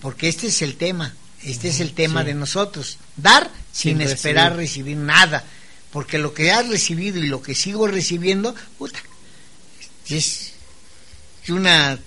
Porque 0.00 0.28
este 0.28 0.48
es 0.48 0.62
el 0.62 0.76
tema, 0.76 1.14
este 1.44 1.68
es 1.68 1.80
el 1.80 1.92
tema 1.92 2.20
sí. 2.22 2.28
de 2.28 2.34
nosotros, 2.34 2.98
dar 3.16 3.50
sin, 3.72 3.98
Sin 3.98 4.00
esperar 4.06 4.56
recibir. 4.56 4.96
recibir 4.96 4.96
nada, 4.98 5.44
porque 5.92 6.18
lo 6.18 6.34
que 6.34 6.50
has 6.50 6.68
recibido 6.68 7.18
y 7.18 7.28
lo 7.28 7.42
que 7.42 7.54
sigo 7.54 7.86
recibiendo, 7.86 8.54
puta, 8.78 8.98
es 10.08 10.52
una 11.48 11.98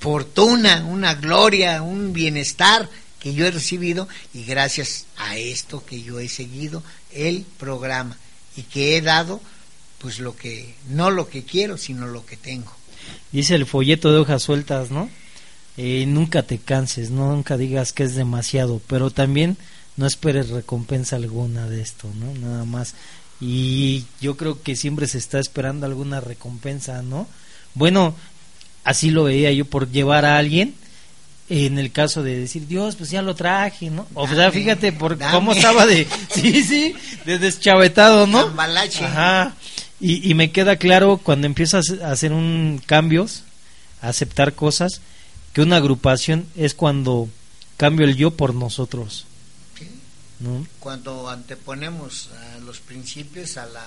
fortuna, 0.00 0.84
una 0.88 1.14
gloria, 1.14 1.82
un 1.82 2.12
bienestar 2.12 2.88
que 3.18 3.34
yo 3.34 3.46
he 3.46 3.50
recibido 3.50 4.08
y 4.32 4.44
gracias 4.44 5.06
a 5.16 5.36
esto 5.36 5.84
que 5.84 6.02
yo 6.02 6.20
he 6.20 6.28
seguido 6.28 6.82
el 7.12 7.44
programa 7.58 8.16
y 8.56 8.62
que 8.62 8.96
he 8.96 9.02
dado 9.02 9.40
pues 9.98 10.20
lo 10.20 10.36
que 10.36 10.74
no 10.88 11.10
lo 11.10 11.28
que 11.28 11.42
quiero 11.42 11.76
sino 11.76 12.06
lo 12.06 12.24
que 12.24 12.36
tengo 12.36 12.72
Dice 13.32 13.54
el 13.54 13.66
folleto 13.66 14.12
de 14.12 14.18
hojas 14.18 14.42
sueltas, 14.42 14.90
¿no? 14.90 15.10
Eh, 15.80 16.06
nunca 16.08 16.42
te 16.42 16.58
canses, 16.58 17.10
¿no? 17.10 17.30
nunca 17.30 17.56
digas 17.56 17.92
que 17.92 18.02
es 18.02 18.16
demasiado, 18.16 18.82
pero 18.88 19.10
también 19.10 19.56
no 19.96 20.06
esperes 20.06 20.50
recompensa 20.50 21.14
alguna 21.14 21.68
de 21.68 21.80
esto, 21.80 22.10
¿no? 22.18 22.34
Nada 22.34 22.64
más. 22.64 22.94
Y 23.40 24.04
yo 24.20 24.36
creo 24.36 24.60
que 24.60 24.74
siempre 24.74 25.06
se 25.06 25.18
está 25.18 25.38
esperando 25.38 25.86
alguna 25.86 26.20
recompensa, 26.20 27.02
¿no? 27.02 27.28
Bueno, 27.74 28.16
así 28.82 29.10
lo 29.10 29.22
veía 29.22 29.52
yo 29.52 29.66
por 29.66 29.88
llevar 29.88 30.24
a 30.24 30.38
alguien, 30.38 30.74
en 31.48 31.78
el 31.78 31.92
caso 31.92 32.24
de 32.24 32.36
decir, 32.36 32.66
Dios, 32.66 32.96
pues 32.96 33.10
ya 33.10 33.22
lo 33.22 33.36
traje, 33.36 33.88
¿no? 33.88 34.08
O 34.14 34.26
sea, 34.26 34.50
fíjate 34.50 34.90
por 34.90 35.16
dame. 35.16 35.32
cómo 35.32 35.52
estaba 35.52 35.86
de, 35.86 36.08
sí, 36.34 36.64
sí, 36.64 36.94
de 37.24 37.38
deschavetado, 37.38 38.26
¿no? 38.26 38.52
Ajá. 39.06 39.54
Y, 40.00 40.28
y 40.28 40.34
me 40.34 40.50
queda 40.50 40.74
claro 40.74 41.18
cuando 41.18 41.46
empiezas 41.46 41.84
a 42.02 42.10
hacer 42.10 42.32
un 42.32 42.82
cambios, 42.84 43.44
a 44.02 44.08
aceptar 44.08 44.54
cosas, 44.54 45.00
que 45.58 45.62
una 45.62 45.78
agrupación 45.78 46.46
es 46.54 46.72
cuando 46.72 47.28
cambio 47.76 48.06
el 48.06 48.14
yo 48.14 48.30
por 48.30 48.54
nosotros, 48.54 49.26
Sí. 49.76 49.88
¿no? 50.38 50.64
cuando 50.78 51.28
anteponemos 51.28 52.28
a 52.54 52.58
los 52.60 52.78
principios 52.78 53.56
a 53.56 53.66
las 53.66 53.84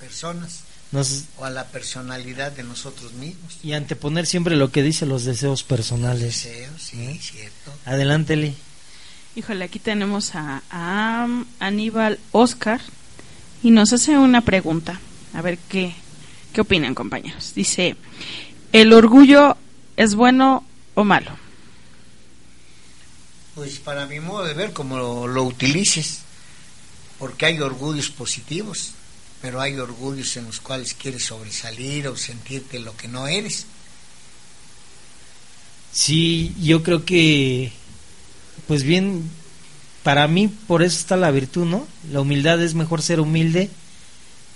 personas 0.00 0.62
Nos- 0.90 1.26
o 1.38 1.44
a 1.44 1.50
la 1.50 1.68
personalidad 1.68 2.50
de 2.50 2.64
nosotros 2.64 3.12
mismos 3.12 3.58
y 3.62 3.74
anteponer 3.74 4.26
siempre 4.26 4.56
lo 4.56 4.72
que 4.72 4.82
dicen 4.82 5.08
los 5.08 5.22
deseos 5.22 5.62
personales. 5.62 6.20
deseos 6.42 6.82
sí 6.82 7.16
cierto 7.22 7.72
Adelante, 7.84 8.34
Lee. 8.34 8.56
Híjole, 9.36 9.64
aquí 9.66 9.78
tenemos 9.78 10.34
a, 10.34 10.64
a 10.68 11.28
Aníbal 11.60 12.18
Oscar 12.32 12.80
y 13.62 13.70
nos 13.70 13.92
hace 13.92 14.18
una 14.18 14.40
pregunta. 14.40 15.00
A 15.32 15.42
ver 15.42 15.58
qué, 15.68 15.94
qué 16.52 16.60
opinan, 16.62 16.96
compañeros. 16.96 17.52
Dice, 17.54 17.94
¿el 18.72 18.92
orgullo 18.92 19.56
es 19.96 20.16
bueno 20.16 20.64
o 20.94 21.04
malo? 21.04 21.36
Pues 23.54 23.78
para 23.78 24.06
mi 24.06 24.20
modo 24.20 24.44
de 24.44 24.54
ver, 24.54 24.72
como 24.72 24.98
lo, 24.98 25.26
lo 25.26 25.44
utilices, 25.44 26.20
porque 27.18 27.46
hay 27.46 27.60
orgullos 27.60 28.10
positivos, 28.10 28.92
pero 29.40 29.60
hay 29.60 29.76
orgullos 29.76 30.36
en 30.36 30.46
los 30.46 30.60
cuales 30.60 30.94
quieres 30.94 31.24
sobresalir 31.24 32.08
o 32.08 32.16
sentirte 32.16 32.78
lo 32.80 32.96
que 32.96 33.08
no 33.08 33.28
eres. 33.28 33.66
Sí, 35.92 36.54
yo 36.60 36.82
creo 36.82 37.04
que, 37.04 37.70
pues 38.66 38.82
bien, 38.82 39.30
para 40.02 40.26
mí 40.26 40.48
por 40.48 40.82
eso 40.82 40.98
está 40.98 41.16
la 41.16 41.30
virtud, 41.30 41.66
¿no? 41.66 41.86
La 42.10 42.20
humildad 42.20 42.60
es 42.62 42.74
mejor 42.74 43.00
ser 43.00 43.20
humilde 43.20 43.70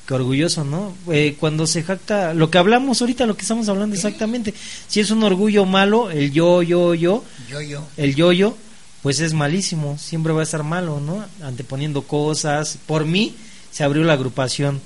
que 0.09 0.15
orgulloso, 0.15 0.65
¿no? 0.65 0.95
Eh, 1.13 1.37
cuando 1.39 1.67
se 1.67 1.83
jacta, 1.83 2.33
lo 2.33 2.51
que 2.51 2.57
hablamos 2.57 3.01
ahorita, 3.03 3.27
lo 3.27 3.37
que 3.37 3.43
estamos 3.43 3.69
hablando 3.69 3.95
exactamente, 3.95 4.55
si 4.89 5.01
es 5.01 5.11
un 5.11 5.23
orgullo 5.23 5.67
malo, 5.67 6.11
el 6.11 6.33
yo, 6.33 6.63
yo, 6.63 6.95
yo, 6.95 7.23
Yo, 7.51 7.61
yo. 7.61 7.87
el 7.99 8.15
yo-yo, 8.15 8.57
pues 9.03 9.21
es 9.21 9.35
malísimo, 9.35 9.99
siempre 9.99 10.33
va 10.33 10.41
a 10.41 10.45
estar 10.45 10.63
malo, 10.65 10.99
¿no? 10.99 11.23
Anteponiendo 11.43 12.03
cosas. 12.03 12.79
Por 12.87 13.05
mí 13.05 13.37
se 13.71 13.85
abrió 13.85 14.03
la 14.03 14.15
agrupación, 14.15 14.81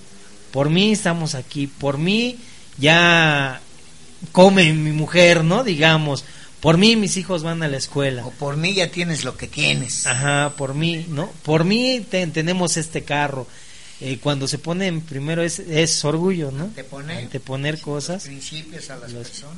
por 0.50 0.70
mí 0.70 0.90
estamos 0.90 1.36
aquí, 1.36 1.68
por 1.68 1.98
mí 1.98 2.36
ya 2.78 3.60
come 4.32 4.72
mi 4.72 4.90
mujer, 4.92 5.44
¿no? 5.44 5.62
Digamos, 5.64 6.24
por 6.60 6.78
mí 6.78 6.96
mis 6.96 7.16
hijos 7.16 7.42
van 7.42 7.62
a 7.62 7.68
la 7.68 7.76
escuela. 7.76 8.26
O 8.26 8.30
por 8.30 8.56
mí 8.56 8.74
ya 8.74 8.90
tienes 8.90 9.24
lo 9.24 9.36
que 9.36 9.46
tienes. 9.46 10.06
Ajá, 10.06 10.52
por 10.56 10.74
mí, 10.74 11.06
¿no? 11.08 11.30
Por 11.44 11.64
mí 11.64 12.04
te- 12.10 12.26
tenemos 12.26 12.76
este 12.76 13.02
carro. 13.02 13.46
Eh, 14.04 14.18
cuando 14.20 14.48
se 14.48 14.58
pone 14.58 14.86
en 14.88 15.00
primero 15.00 15.42
es, 15.42 15.58
es 15.60 16.04
orgullo, 16.04 16.50
¿no? 16.50 16.64
Anteponer, 16.64 17.18
Anteponer 17.24 17.80
cosas. 17.80 18.24
principios 18.24 18.90
a 18.90 18.96
las 18.96 19.12
Los- 19.12 19.28
personas. 19.28 19.56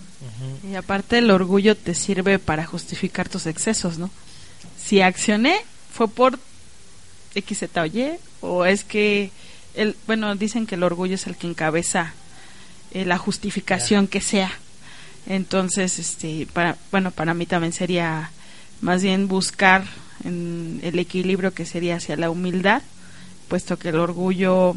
Y 0.70 0.74
aparte 0.74 1.18
el 1.18 1.30
orgullo 1.30 1.74
te 1.76 1.94
sirve 1.94 2.38
para 2.38 2.66
justificar 2.66 3.28
tus 3.28 3.46
excesos, 3.46 3.96
¿no? 3.98 4.10
Si 4.82 5.00
accioné 5.00 5.56
fue 5.92 6.08
por 6.08 6.38
X, 7.34 7.58
Z 7.58 7.82
o 7.82 7.86
Y, 7.86 8.12
o 8.42 8.64
es 8.66 8.84
que, 8.84 9.30
el, 9.74 9.96
bueno, 10.06 10.34
dicen 10.34 10.66
que 10.66 10.74
el 10.74 10.82
orgullo 10.82 11.14
es 11.14 11.26
el 11.26 11.36
que 11.36 11.46
encabeza 11.46 12.12
eh, 12.92 13.04
la 13.06 13.16
justificación 13.18 14.06
que 14.06 14.20
sea. 14.20 14.52
Entonces, 15.26 15.98
este, 15.98 16.46
para, 16.52 16.76
bueno, 16.90 17.10
para 17.10 17.32
mí 17.34 17.46
también 17.46 17.72
sería 17.72 18.30
más 18.82 19.02
bien 19.02 19.26
buscar 19.26 19.84
en 20.24 20.80
el 20.82 20.98
equilibrio 20.98 21.54
que 21.54 21.64
sería 21.64 21.96
hacia 21.96 22.16
la 22.16 22.28
humildad, 22.30 22.82
puesto 23.54 23.78
que 23.78 23.90
el 23.90 24.00
orgullo 24.00 24.74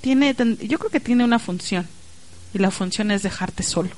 tiene, 0.00 0.36
yo 0.60 0.78
creo 0.78 0.88
que 0.88 1.00
tiene 1.00 1.24
una 1.24 1.40
función, 1.40 1.88
y 2.54 2.58
la 2.58 2.70
función 2.70 3.10
es 3.10 3.24
dejarte 3.24 3.64
solo. 3.64 3.90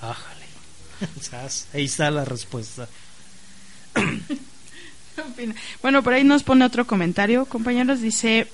Ájale. 0.00 0.46
Ahí 1.74 1.84
está 1.84 2.10
la 2.10 2.24
respuesta. 2.24 2.88
Bueno, 5.82 6.02
por 6.02 6.14
ahí 6.14 6.24
nos 6.24 6.44
pone 6.44 6.64
otro 6.64 6.86
comentario, 6.86 7.44
compañeros. 7.44 8.00
Dice 8.00 8.48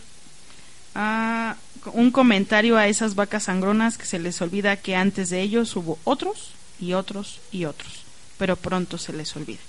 ah, 0.96 1.54
un 1.92 2.10
comentario 2.10 2.76
a 2.76 2.88
esas 2.88 3.14
vacas 3.14 3.44
sangronas 3.44 3.98
que 3.98 4.06
se 4.06 4.18
les 4.18 4.42
olvida 4.42 4.76
que 4.76 4.96
antes 4.96 5.30
de 5.30 5.42
ellos 5.42 5.76
hubo 5.76 6.00
otros 6.02 6.54
y 6.80 6.94
otros 6.94 7.38
y 7.52 7.66
otros, 7.66 8.02
pero 8.36 8.56
pronto 8.56 8.98
se 8.98 9.12
les 9.12 9.36
olvida. 9.36 9.60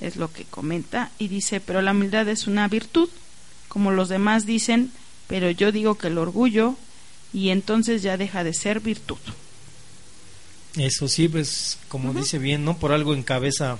Es 0.00 0.16
lo 0.16 0.32
que 0.32 0.44
comenta 0.44 1.10
y 1.18 1.28
dice, 1.28 1.60
pero 1.60 1.82
la 1.82 1.92
humildad 1.92 2.28
es 2.28 2.46
una 2.46 2.68
virtud, 2.68 3.08
como 3.68 3.90
los 3.90 4.08
demás 4.08 4.46
dicen, 4.46 4.92
pero 5.26 5.50
yo 5.50 5.72
digo 5.72 5.96
que 5.96 6.08
el 6.08 6.18
orgullo 6.18 6.76
y 7.32 7.50
entonces 7.50 8.02
ya 8.02 8.16
deja 8.16 8.44
de 8.44 8.54
ser 8.54 8.80
virtud. 8.80 9.18
Eso 10.76 11.08
sí, 11.08 11.28
pues 11.28 11.78
como 11.88 12.12
dice 12.12 12.38
bien, 12.38 12.64
¿no? 12.64 12.76
Por 12.76 12.92
algo 12.92 13.14
encabeza 13.14 13.78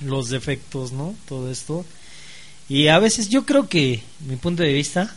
los 0.00 0.28
defectos, 0.28 0.92
¿no? 0.92 1.14
Todo 1.28 1.50
esto. 1.50 1.84
Y 2.68 2.88
a 2.88 2.98
veces 2.98 3.28
yo 3.28 3.44
creo 3.44 3.68
que, 3.68 4.02
mi 4.26 4.36
punto 4.36 4.62
de 4.62 4.72
vista, 4.72 5.14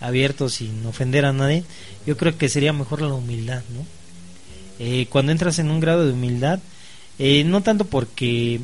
abierto 0.00 0.48
sin 0.48 0.86
ofender 0.86 1.24
a 1.24 1.32
nadie, 1.32 1.64
yo 2.06 2.16
creo 2.16 2.38
que 2.38 2.48
sería 2.48 2.72
mejor 2.72 3.02
la 3.02 3.12
humildad, 3.12 3.62
¿no? 3.70 3.86
Eh, 4.78 5.06
cuando 5.10 5.32
entras 5.32 5.58
en 5.58 5.70
un 5.70 5.80
grado 5.80 6.06
de 6.06 6.12
humildad, 6.12 6.60
eh, 7.18 7.44
no 7.44 7.62
tanto 7.62 7.84
porque 7.84 8.60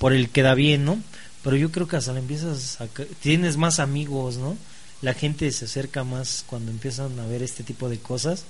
por 0.00 0.14
el 0.14 0.30
que 0.30 0.42
da 0.42 0.54
bien, 0.54 0.86
¿no? 0.86 0.98
Pero 1.44 1.56
yo 1.56 1.70
creo 1.70 1.86
que 1.86 1.96
hasta 1.96 2.14
le 2.14 2.20
empiezas 2.20 2.80
a... 2.80 2.88
tienes 3.22 3.58
más 3.58 3.78
amigos, 3.78 4.38
¿no? 4.38 4.56
La 5.02 5.12
gente 5.12 5.52
se 5.52 5.66
acerca 5.66 6.04
más 6.04 6.42
cuando 6.46 6.70
empiezan 6.70 7.20
a 7.20 7.26
ver 7.26 7.42
este 7.42 7.62
tipo 7.62 7.88
de 7.90 7.98
cosas 7.98 8.44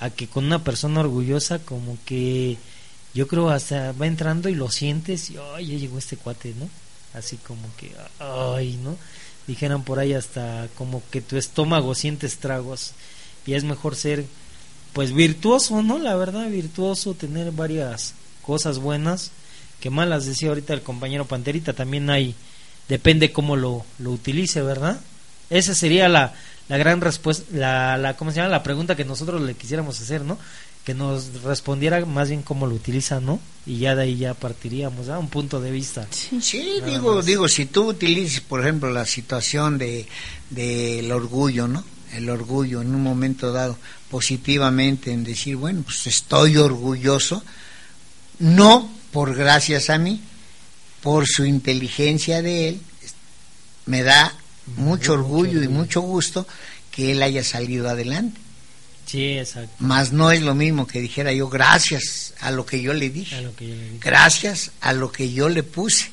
a 0.00 0.10
que 0.10 0.26
con 0.26 0.46
una 0.46 0.64
persona 0.64 1.00
orgullosa 1.00 1.60
como 1.60 1.96
que 2.04 2.56
yo 3.14 3.28
creo 3.28 3.50
hasta 3.50 3.92
va 3.92 4.06
entrando 4.06 4.48
y 4.48 4.54
lo 4.54 4.70
sientes 4.70 5.30
y 5.30 5.36
ay 5.54 5.66
ya 5.66 5.76
llegó 5.76 5.98
este 5.98 6.16
cuate 6.16 6.54
no 6.58 6.68
así 7.12 7.36
como 7.36 7.68
que 7.76 7.92
ay 8.18 8.78
no 8.82 8.96
dijeran 9.46 9.84
por 9.84 9.98
ahí 9.98 10.14
hasta 10.14 10.68
como 10.76 11.02
que 11.10 11.20
tu 11.20 11.36
estómago 11.36 11.94
siente 11.94 12.26
estragos 12.26 12.92
y 13.46 13.54
es 13.54 13.64
mejor 13.64 13.94
ser 13.94 14.24
pues 14.94 15.12
virtuoso 15.12 15.82
no 15.82 15.98
la 15.98 16.16
verdad 16.16 16.48
virtuoso 16.48 17.12
tener 17.12 17.52
varias 17.52 18.14
cosas 18.42 18.78
buenas 18.78 19.32
que 19.80 19.90
malas 19.90 20.26
decía 20.26 20.50
ahorita 20.50 20.74
el 20.74 20.82
compañero 20.82 21.24
Panterita 21.24 21.72
también 21.72 22.10
hay 22.10 22.34
depende 22.88 23.32
cómo 23.32 23.56
lo, 23.56 23.84
lo 23.98 24.10
utilice 24.10 24.62
verdad 24.62 25.00
esa 25.50 25.74
sería 25.74 26.08
la, 26.08 26.32
la 26.68 26.78
gran 26.78 27.00
respuesta, 27.00 27.44
la, 27.52 27.98
la, 27.98 28.16
¿cómo 28.16 28.30
se 28.30 28.36
llama? 28.36 28.48
La 28.48 28.62
pregunta 28.62 28.96
que 28.96 29.04
nosotros 29.04 29.42
le 29.42 29.54
quisiéramos 29.54 30.00
hacer, 30.00 30.22
¿no? 30.22 30.38
Que 30.84 30.94
nos 30.94 31.42
respondiera 31.42 32.06
más 32.06 32.28
bien 32.28 32.42
cómo 32.42 32.68
lo 32.68 32.76
utiliza, 32.76 33.20
¿no? 33.20 33.40
Y 33.66 33.78
ya 33.78 33.96
de 33.96 34.04
ahí 34.04 34.16
ya 34.16 34.34
partiríamos 34.34 35.08
a 35.08 35.18
un 35.18 35.28
punto 35.28 35.60
de 35.60 35.72
vista. 35.72 36.06
Sí, 36.10 36.62
digo, 36.86 37.22
digo, 37.22 37.48
si 37.48 37.66
tú 37.66 37.88
utilizas, 37.88 38.40
por 38.40 38.60
ejemplo, 38.60 38.88
la 38.90 39.04
situación 39.04 39.78
de 39.78 40.06
del 40.48 41.10
orgullo, 41.10 41.66
¿no? 41.66 41.84
El 42.14 42.30
orgullo 42.30 42.80
en 42.80 42.94
un 42.94 43.02
momento 43.02 43.52
dado 43.52 43.76
positivamente 44.08 45.12
en 45.12 45.24
decir, 45.24 45.56
bueno, 45.56 45.82
pues 45.82 46.06
estoy 46.06 46.56
orgulloso, 46.56 47.42
no 48.38 48.88
por 49.12 49.34
gracias 49.34 49.90
a 49.90 49.98
mí, 49.98 50.20
por 51.02 51.26
su 51.26 51.44
inteligencia 51.44 52.42
de 52.42 52.68
él, 52.68 52.80
me 53.86 54.02
da 54.02 54.34
mucho 54.76 55.14
orgullo 55.14 55.62
y 55.62 55.68
mucho 55.68 56.00
gusto 56.00 56.46
que 56.90 57.12
él 57.12 57.22
haya 57.22 57.42
salido 57.42 57.88
adelante. 57.88 58.40
Sí, 59.06 59.38
exacto. 59.38 59.74
Más 59.80 60.12
no 60.12 60.30
es 60.30 60.42
lo 60.42 60.54
mismo 60.54 60.86
que 60.86 61.00
dijera 61.00 61.32
yo 61.32 61.48
gracias 61.48 62.34
a 62.40 62.52
lo 62.52 62.64
que 62.64 62.80
yo 62.80 62.92
le 62.92 63.10
dije, 63.10 63.48
gracias 64.00 64.70
a 64.80 64.92
lo 64.92 65.10
que 65.10 65.32
yo 65.32 65.48
le 65.48 65.64
puse, 65.64 66.10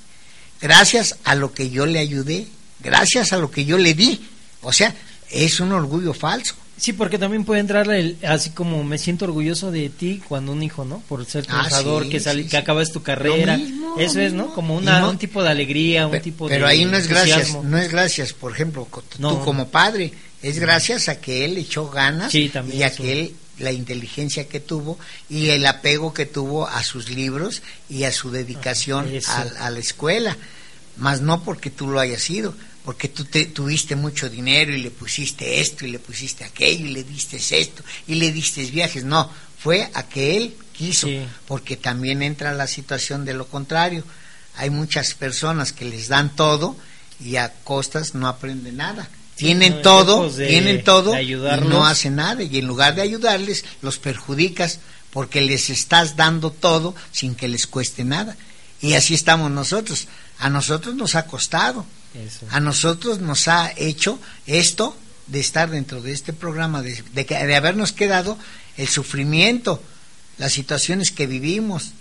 gracias 0.61 1.17
a 1.23 1.35
lo 1.35 1.53
que 1.53 1.69
yo 1.69 1.85
le 1.85 1.99
ayudé, 1.99 2.47
gracias 2.79 3.33
a 3.33 3.37
lo 3.37 3.51
que 3.51 3.65
yo 3.65 3.77
le 3.77 3.93
di. 3.93 4.25
O 4.61 4.73
sea, 4.73 4.95
es 5.29 5.59
un 5.59 5.73
orgullo 5.73 6.13
falso. 6.13 6.55
Sí, 6.77 6.93
porque 6.93 7.17
también 7.17 7.43
puede 7.43 7.60
entrar 7.60 7.89
el, 7.91 8.17
así 8.27 8.51
como 8.51 8.84
me 8.84 8.98
siento 9.00 9.25
orgulloso 9.25 9.72
de 9.72 9.89
ti 9.89 10.22
cuando 10.27 10.51
un 10.51 10.62
hijo, 10.62 10.86
¿no? 10.86 11.00
Por 11.10 11.25
ser 11.25 11.43
Ah, 11.48 11.48
trabajador, 11.67 12.03
sí, 12.03 12.10
que, 12.10 12.19
sal- 12.19 12.43
sí, 12.43 12.50
que 12.50 12.57
acabas 12.57 12.91
tu 12.91 13.01
carrera. 13.01 13.57
Mismo, 13.57 13.96
Eso 13.98 14.19
es, 14.22 14.34
¿no? 14.34 14.53
Como 14.53 14.75
una, 14.75 15.00
no- 15.00 15.10
un 15.10 15.17
tipo 15.17 15.41
de 15.41 15.50
alegría, 15.50 16.05
un 16.07 16.22
tipo 16.22 16.48
Pero 16.48 16.65
de 16.67 16.72
ahí 16.72 16.86
no 16.86 16.96
es 16.96 17.07
gracias, 17.07 17.51
no 17.63 17.77
es 17.79 17.91
gracias, 17.91 18.34
por 18.34 18.51
ejemplo, 18.51 18.86
co- 18.86 19.01
tú 19.01 19.17
No. 19.19 19.43
como 19.43 19.69
padre, 19.69 20.13
es 20.43 20.60
gracias 20.60 21.10
a 21.10 21.19
que 21.19 21.46
él 21.46 21.57
echó 21.57 21.89
ganas 21.89 22.31
también 22.53 22.79
y 22.79 22.84
a 22.84 22.93
que 22.93 23.12
él 23.12 23.34
la 23.57 23.72
inteligencia 23.72 24.48
que 24.48 24.60
tuvo 24.60 25.00
y 25.29 25.50
el 25.50 25.65
apego 25.65 26.13
que 26.13 26.27
tuvo 26.27 26.67
a 26.67 26.84
sus 26.84 27.10
libros 27.10 27.63
y 27.89 28.03
a 28.03 28.12
su 28.12 28.29
dedicación 28.29 29.12
Ah, 29.27 29.46
a, 29.62 29.65
a 29.65 29.69
la 29.72 29.79
escuela, 29.79 30.38
más 30.98 31.22
no 31.22 31.43
porque 31.43 31.72
tú 31.72 31.88
lo 31.88 32.00
hayas 32.00 32.22
sido, 32.22 32.53
porque 32.88 33.10
tú 33.10 33.25
te, 33.25 33.48
tuviste 33.48 33.98
mucho 33.98 34.29
dinero 34.29 34.74
y 34.74 34.77
le 34.82 34.91
pusiste 34.91 35.60
esto 35.60 35.86
y 35.86 35.91
le 35.91 36.00
pusiste 36.00 36.46
aquello 36.46 36.86
y 36.86 36.91
le 36.91 37.03
diste 37.03 37.36
esto 37.36 37.84
y 38.08 38.15
le 38.15 38.32
diste 38.32 38.63
viajes, 38.63 39.03
no, 39.03 39.29
fue 39.60 39.89
a 39.94 40.03
que 40.03 40.38
él 40.38 40.56
quiso, 40.72 41.06
Sí. 41.06 41.20
porque 41.50 41.75
también 41.75 42.22
entra 42.22 42.53
la 42.53 42.65
situación 42.65 43.25
de 43.25 43.34
lo 43.34 43.46
contrario. 43.48 44.06
Hay 44.56 44.70
muchas 44.70 45.15
personas 45.15 45.74
que 45.74 45.84
les 45.84 46.08
dan 46.08 46.34
todo 46.34 46.77
y 47.20 47.36
a 47.36 47.51
costas 47.65 48.15
no 48.15 48.25
aprenden 48.25 48.77
nada. 48.77 49.10
Tienen 49.36 49.75
no, 49.75 49.82
todo, 49.82 50.29
tienen 50.29 50.82
todo 50.86 51.20
y 51.20 51.36
no 51.36 51.86
hacen 51.86 52.15
nada. 52.15 52.41
Y 52.41 52.58
en 52.58 52.67
lugar 52.67 52.96
de 52.96 53.01
ayudarles, 53.01 53.65
los 53.82 53.98
perjudicas 53.98 54.79
porque 55.12 55.41
les 55.41 55.70
estás 55.70 56.15
dando 56.15 56.51
todo 56.51 56.96
sin 57.12 57.36
que 57.36 57.50
les 57.50 57.67
cueste 57.67 58.06
nada. 58.06 58.38
Y 58.82 58.94
así 58.94 59.13
estamos 59.13 59.51
nosotros. 59.51 60.08
A 60.39 60.50
nosotros 60.50 60.96
nos 60.96 61.15
ha 61.15 61.27
costado. 61.27 61.86
Eso. 62.25 62.45
A 62.50 62.59
nosotros 62.59 63.19
nos 63.19 63.47
ha 63.47 63.71
hecho 63.75 64.19
esto 64.45 64.95
de 65.27 65.39
estar 65.39 65.69
dentro 65.69 66.01
de 66.01 66.13
este 66.13 66.33
programa, 66.33 66.81
de, 66.81 67.03
de, 67.13 67.55
habernos 67.55 67.91
quedado 67.91 68.38
el 68.77 68.88
sufrimiento, 68.88 69.81
las 70.38 70.53
situaciones 70.53 71.12
que 71.12 71.27
vivimos, 71.27 71.91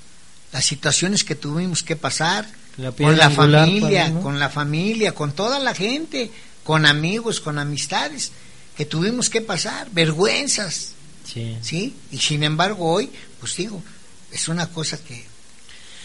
las 0.52 0.64
situaciones 0.64 1.24
que 1.24 1.34
tuvimos 1.34 1.82
que 1.82 1.96
pasar 1.96 2.46
La 2.76 2.92
con 2.92 3.16
la 3.16 3.30
familia, 3.30 4.12
con 4.20 4.38
la 4.38 4.48
familia, 4.48 5.12
con 5.12 5.32
toda 5.32 5.58
la 5.58 5.74
gente, 5.74 6.30
con 6.64 6.86
amigos, 6.86 7.40
con 7.40 7.58
amistades 7.58 8.32
que 8.76 8.84
tuvimos 8.84 9.30
que 9.30 9.40
pasar, 9.40 9.88
vergüenzas, 9.92 10.92
Sí. 11.24 11.56
¿sí? 11.60 11.94
Y 12.12 12.18
sin 12.18 12.44
embargo 12.44 12.88
hoy, 12.92 13.10
pues 13.40 13.56
digo, 13.56 13.82
es 14.30 14.48
una 14.48 14.68
cosa 14.68 14.98
que 14.98 15.26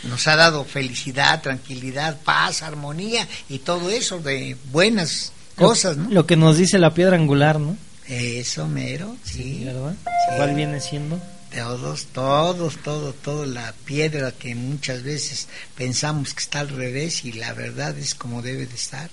nos 0.04 0.28
ha 0.28 0.36
dado 0.36 0.64
felicidad, 0.66 1.42
tranquilidad, 1.42 2.20
paz, 2.22 2.64
armonía 2.64 3.28
y 3.50 3.60
todo 3.60 3.90
eso 3.90 4.20
de 4.20 4.58
buenas 4.72 5.32
cosas, 5.56 5.98
Lo, 5.98 6.04
¿no? 6.04 6.10
lo 6.10 6.26
que 6.26 6.36
nos 6.36 6.58
dice 6.58 6.80
la 6.80 6.94
piedra 6.94 7.16
angular, 7.16 7.60
¿no? 7.60 7.78
Eso 8.08 8.68
mero, 8.68 9.16
sí. 9.24 9.62
¿Verdad? 9.64 9.96
Sí. 10.04 10.36
¿Cuál 10.36 10.56
viene 10.56 10.82
siendo? 10.82 11.22
Todos, 11.56 12.06
todos, 12.08 12.78
todo, 12.78 13.14
todo 13.14 13.46
la 13.46 13.74
piedra 13.86 14.32
que 14.32 14.56
muchas 14.56 15.04
veces 15.04 15.50
pensamos 15.76 16.34
que 16.34 16.42
está 16.42 16.62
al 16.62 16.70
revés 16.70 17.26
y 17.26 17.34
la 17.34 17.54
verdad 17.54 17.98
es 17.98 18.16
como 18.16 18.42
debe 18.42 18.66
de 18.66 18.76
estar. 18.76 19.10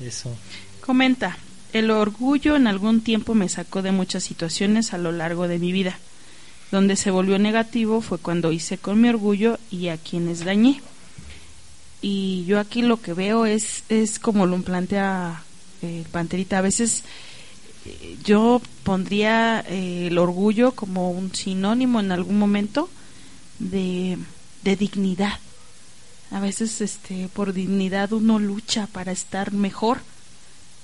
Eso. 0.00 0.36
Comenta, 0.80 1.38
el 1.72 1.90
orgullo 1.90 2.56
en 2.56 2.66
algún 2.66 3.02
tiempo 3.02 3.34
me 3.34 3.48
sacó 3.48 3.82
de 3.82 3.92
muchas 3.92 4.24
situaciones 4.24 4.92
a 4.92 4.98
lo 4.98 5.12
largo 5.12 5.46
de 5.48 5.58
mi 5.58 5.72
vida. 5.72 5.98
Donde 6.70 6.96
se 6.96 7.10
volvió 7.10 7.38
negativo 7.38 8.00
fue 8.00 8.18
cuando 8.18 8.52
hice 8.52 8.78
con 8.78 9.00
mi 9.00 9.08
orgullo 9.08 9.58
y 9.70 9.88
a 9.88 9.96
quienes 9.96 10.44
dañé. 10.44 10.80
Y 12.02 12.44
yo 12.46 12.60
aquí 12.60 12.82
lo 12.82 13.00
que 13.00 13.14
veo 13.14 13.46
es, 13.46 13.84
es 13.88 14.18
como 14.18 14.46
lo 14.46 14.60
plantea 14.62 15.42
eh, 15.82 16.04
Panterita. 16.10 16.58
A 16.58 16.62
veces 16.62 17.04
eh, 17.84 18.16
yo 18.24 18.60
pondría 18.84 19.64
eh, 19.68 20.08
el 20.08 20.18
orgullo 20.18 20.72
como 20.72 21.10
un 21.10 21.34
sinónimo 21.34 22.00
en 22.00 22.12
algún 22.12 22.38
momento 22.38 22.88
de, 23.58 24.18
de 24.62 24.76
dignidad. 24.76 25.38
A 26.30 26.40
veces 26.40 26.80
este 26.80 27.28
por 27.28 27.52
dignidad 27.52 28.12
uno 28.12 28.38
lucha 28.38 28.88
para 28.88 29.12
estar 29.12 29.52
mejor, 29.52 29.98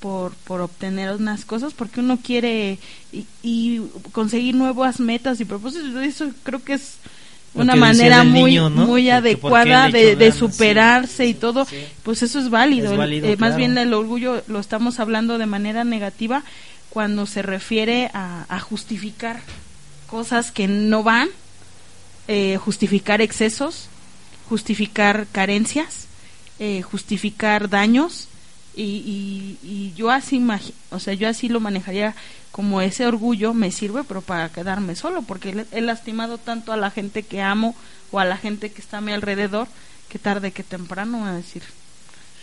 por, 0.03 0.35
por 0.35 0.61
obtener 0.61 1.12
unas 1.15 1.45
cosas, 1.45 1.73
porque 1.75 2.01
uno 2.01 2.19
quiere 2.23 2.79
y, 3.12 3.25
y 3.43 3.81
conseguir 4.11 4.57
nuevas 4.57 4.99
metas 4.99 5.41
y 5.41 5.45
propósitos. 5.45 5.95
Eso 6.03 6.29
creo 6.43 6.62
que 6.65 6.73
es 6.75 6.97
una 7.55 7.77
manera 7.77 8.25
muy 8.25 8.51
niño, 8.51 8.69
¿no? 8.69 8.85
muy 8.87 9.09
adecuada 9.11 9.88
de, 9.88 10.17
de 10.17 10.33
sí. 10.33 10.38
superarse 10.38 11.27
y 11.27 11.35
todo. 11.35 11.65
Sí. 11.67 11.77
Pues 12.03 12.23
eso 12.25 12.41
es 12.41 12.51
válido. 12.51 12.87
Es 12.87 12.93
El- 12.93 12.99
válido, 12.99 13.29
eh, 13.29 13.37
Más 13.38 13.57
bien 13.57 13.79
el 13.79 13.95
orgullo 13.95 14.43
lo 14.49 14.59
estamos 14.59 14.99
hablando 14.99 15.38
de 15.38 15.47
manera 15.47 15.85
negativa 15.85 16.43
cuando 16.91 17.25
se 17.27 17.43
refiere 17.43 18.11
a, 18.12 18.45
a 18.49 18.59
justificar 18.59 19.41
cosas 20.09 20.51
que 20.51 20.67
no 20.67 21.03
van, 21.05 21.29
eh, 22.27 22.59
justificar 22.59 23.21
excesos, 23.23 23.87
justificar 24.49 25.27
carencias, 25.31 26.07
eh, 26.59 26.83
justificar 26.83 27.69
daños 27.71 28.29
y, 28.74 28.82
y, 28.82 29.58
y 29.62 29.92
yo 29.96 30.11
así 30.11 30.42
o 30.90 30.98
sea 30.98 31.14
yo 31.14 31.28
así 31.28 31.48
lo 31.48 31.61
manejaría 31.61 32.14
como 32.50 32.80
ese 32.80 33.06
orgullo 33.06 33.54
me 33.54 33.70
sirve 33.70 34.02
pero 34.04 34.22
para 34.22 34.50
quedarme 34.50 34.96
solo 34.96 35.22
porque 35.22 35.66
he 35.72 35.80
lastimado 35.80 36.38
tanto 36.38 36.72
a 36.72 36.76
la 36.76 36.90
gente 36.90 37.22
que 37.22 37.42
amo 37.42 37.74
o 38.11 38.18
a 38.18 38.24
la 38.24 38.37
gente 38.37 38.70
que 38.70 38.80
está 38.80 38.98
a 38.98 39.02
mi 39.02 39.12
alrededor 39.12 39.68
que 40.08 40.18
tarde 40.18 40.52
que 40.52 40.62
temprano 40.62 41.18
voy 41.18 41.28
a 41.28 41.32
decir 41.32 41.62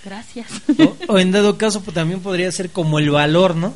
gracias 0.03 0.47
O, 0.77 0.95
o 1.13 1.19
en 1.19 1.31
dado 1.31 1.57
caso, 1.57 1.81
pues, 1.81 1.93
también 1.93 2.21
podría 2.21 2.51
ser 2.51 2.69
como 2.71 2.99
el 2.99 3.09
valor, 3.09 3.55
¿no? 3.55 3.73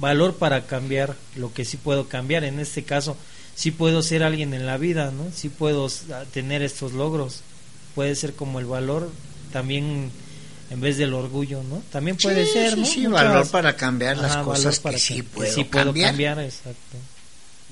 Valor 0.00 0.36
para 0.36 0.66
cambiar 0.66 1.16
lo 1.36 1.52
que 1.52 1.64
sí 1.64 1.76
puedo 1.76 2.08
cambiar. 2.08 2.44
En 2.44 2.60
este 2.60 2.84
caso, 2.84 3.16
sí 3.54 3.70
puedo 3.70 4.02
ser 4.02 4.22
alguien 4.22 4.52
en 4.52 4.66
la 4.66 4.76
vida, 4.76 5.10
¿no? 5.10 5.24
Sí 5.34 5.48
puedo 5.48 5.88
tener 6.32 6.62
estos 6.62 6.92
logros. 6.92 7.40
Puede 7.94 8.14
ser 8.14 8.34
como 8.34 8.60
el 8.60 8.66
valor 8.66 9.10
también 9.52 10.10
en 10.70 10.80
vez 10.80 10.96
del 10.98 11.14
orgullo, 11.14 11.62
¿no? 11.62 11.82
También 11.90 12.16
puede 12.16 12.44
Sí, 12.46 12.52
ser, 12.52 12.74
sí, 12.74 12.80
¿no? 12.80 12.86
sí, 12.86 13.00
Muchas- 13.08 13.24
valor 13.24 13.48
para 13.50 13.76
cambiar 13.76 14.16
las 14.18 14.32
Ajá, 14.32 14.42
cosas 14.42 14.64
valor 14.64 14.74
que 14.74 14.80
para 14.82 14.98
sí 14.98 15.14
que 15.16 15.22
puedo 15.24 15.54
sí 15.54 15.64
puedo 15.64 15.84
cambiar. 15.86 16.10
cambiar, 16.10 16.38
exacto. 16.40 16.96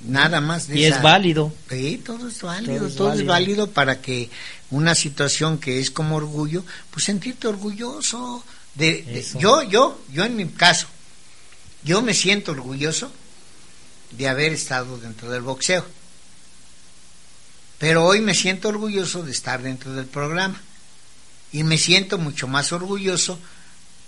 Nada 0.07 0.41
más 0.41 0.67
de 0.69 0.79
Y 0.79 0.85
esa- 0.85 0.97
es 0.97 1.03
válido. 1.03 1.53
Sí, 1.71 2.03
todo 2.05 2.29
es 2.29 2.43
válido, 2.43 2.75
Todo 2.79 2.87
es 2.89 2.95
todo 2.97 3.13
es 3.15 3.25
válido. 3.27 3.71
para 3.71 4.01
que 4.03 4.29
una 4.71 4.95
situación 4.95 5.59
que 5.59 5.79
es 5.81 5.91
como 5.91 6.17
orgullo, 6.17 6.65
pues 6.91 7.05
sentirte 7.05 7.47
orgulloso 7.49 8.45
de, 8.75 9.25
yo, 9.39 9.63
yo, 9.63 10.01
yo 10.13 10.25
en 10.25 10.37
mi 10.37 10.47
caso, 10.49 10.89
yo 11.85 12.03
me 12.03 12.13
siento 12.13 12.53
orgulloso 12.53 13.11
de 14.11 14.29
haber 14.29 14.53
estado 14.53 14.99
dentro 14.99 15.31
del 15.31 15.43
boxeo. 15.43 15.85
Pero 17.79 18.05
hoy 18.05 18.21
me 18.21 18.35
siento 18.35 18.69
orgulloso 18.69 19.23
de 19.23 19.33
estar 19.33 19.63
dentro 19.63 19.93
del 19.93 20.07
programa. 20.07 20.61
Y 21.55 21.63
me 21.63 21.79
siento 21.79 22.19
mucho 22.19 22.49
más 22.49 22.73
orgulloso 22.73 23.39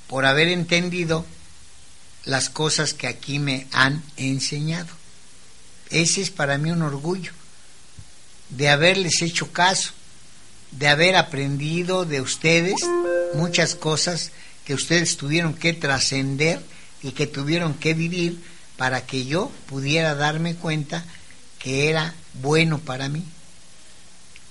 por 0.08 0.26
haber 0.26 0.48
entendido 0.48 1.24
las 2.24 2.50
cosas 2.50 2.92
que 2.92 3.06
aquí 3.06 3.38
me 3.38 3.68
han 3.70 4.02
enseñado. 4.16 4.88
Ese 5.88 6.22
es 6.22 6.30
para 6.30 6.58
mí 6.58 6.72
un 6.72 6.82
orgullo 6.82 7.30
de 8.48 8.68
haberles 8.68 9.22
hecho 9.22 9.52
caso, 9.52 9.92
de 10.72 10.88
haber 10.88 11.14
aprendido 11.14 12.04
de 12.04 12.20
ustedes 12.20 12.74
muchas 13.34 13.76
cosas 13.76 14.32
que 14.64 14.74
ustedes 14.74 15.16
tuvieron 15.16 15.54
que 15.54 15.72
trascender 15.72 16.60
y 17.00 17.12
que 17.12 17.28
tuvieron 17.28 17.74
que 17.74 17.94
vivir 17.94 18.42
para 18.76 19.06
que 19.06 19.24
yo 19.24 19.52
pudiera 19.68 20.16
darme 20.16 20.56
cuenta 20.56 21.04
que 21.60 21.88
era 21.90 22.12
bueno 22.34 22.80
para 22.80 23.08
mí. 23.08 23.22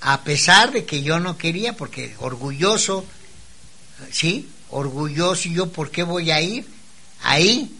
A 0.01 0.23
pesar 0.23 0.71
de 0.71 0.85
que 0.85 1.03
yo 1.03 1.19
no 1.19 1.37
quería, 1.37 1.75
porque 1.75 2.15
orgulloso, 2.19 3.05
¿sí? 4.11 4.49
Orgulloso, 4.69 5.47
¿y 5.47 5.53
yo 5.53 5.71
por 5.71 5.91
qué 5.91 6.03
voy 6.03 6.31
a 6.31 6.41
ir? 6.41 6.67
Ahí 7.21 7.75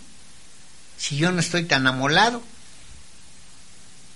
si 0.97 1.17
yo 1.17 1.31
no 1.31 1.39
estoy 1.39 1.65
tan 1.65 1.87
amolado? 1.87 2.41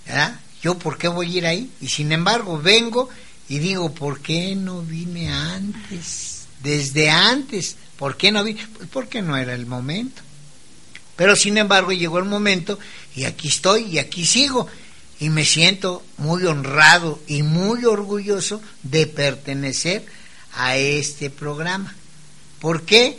¿Verdad? 0.06 0.40
¿Yo 0.62 0.78
por 0.78 0.98
qué 0.98 1.08
voy 1.08 1.28
a 1.28 1.38
ir 1.38 1.46
ahí? 1.46 1.72
Y 1.82 1.90
sin 1.90 2.12
embargo 2.12 2.58
vengo 2.58 3.10
y 3.48 3.60
digo, 3.60 3.94
¿por 3.94 4.22
qué 4.22 4.56
no 4.56 4.82
vine 4.82 5.32
antes? 5.32 6.48
Desde 6.62 7.10
antes, 7.10 7.76
¿por 7.98 8.18
qué 8.18 8.32
no 8.32 8.44
vine? 8.44 8.66
Pues 8.78 8.90
porque 8.90 9.22
no 9.22 9.38
era 9.38 9.54
el 9.54 9.66
momento. 9.66 10.22
Pero 11.16 11.36
sin 11.36 11.58
embargo 11.58 11.92
llegó 11.92 12.18
el 12.20 12.26
momento 12.26 12.80
y 13.16 13.26
aquí 13.26 13.50
estoy 13.50 13.84
y 13.84 14.00
aquí 14.00 14.26
sigo 14.26 14.68
y 15.20 15.30
me 15.30 15.46
siento 15.46 16.04
muy 16.18 16.46
honrado 16.46 17.20
y 17.28 17.44
muy 17.44 17.86
orgulloso 17.86 18.62
de 18.84 19.06
pertenecer 19.08 20.06
a 20.54 20.78
este 20.78 21.30
programa. 21.30 21.94
¿Por 22.60 22.84
qué? 22.84 23.18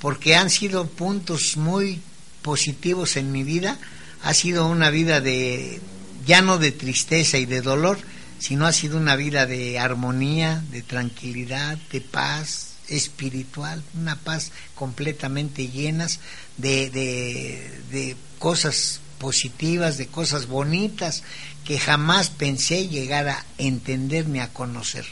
Porque 0.00 0.36
han 0.36 0.50
sido 0.50 0.86
puntos 0.86 1.56
muy 1.56 2.00
positivos 2.42 3.16
en 3.16 3.32
mi 3.32 3.42
vida. 3.42 3.78
Ha 4.22 4.34
sido 4.34 4.66
una 4.66 4.90
vida 4.90 5.20
de 5.20 5.80
ya 6.26 6.42
no 6.42 6.58
de 6.58 6.72
tristeza 6.72 7.38
y 7.38 7.46
de 7.46 7.62
dolor, 7.62 7.98
sino 8.38 8.66
ha 8.66 8.72
sido 8.72 8.96
una 8.96 9.16
vida 9.16 9.46
de 9.46 9.78
armonía, 9.78 10.62
de 10.70 10.82
tranquilidad, 10.82 11.78
de 11.90 12.00
paz 12.00 12.74
espiritual, 12.88 13.82
una 13.94 14.16
paz 14.16 14.52
completamente 14.74 15.68
llenas 15.68 16.20
de, 16.56 16.90
de, 16.90 17.80
de 17.90 18.16
cosas 18.38 19.00
positivas, 19.20 19.98
de 19.98 20.08
cosas 20.08 20.48
bonitas 20.48 21.22
que 21.64 21.78
jamás 21.78 22.30
pensé 22.30 22.88
llegar 22.88 23.28
a 23.28 23.44
entender 23.58 24.26
ni 24.26 24.40
a 24.40 24.48
conocer. 24.48 25.04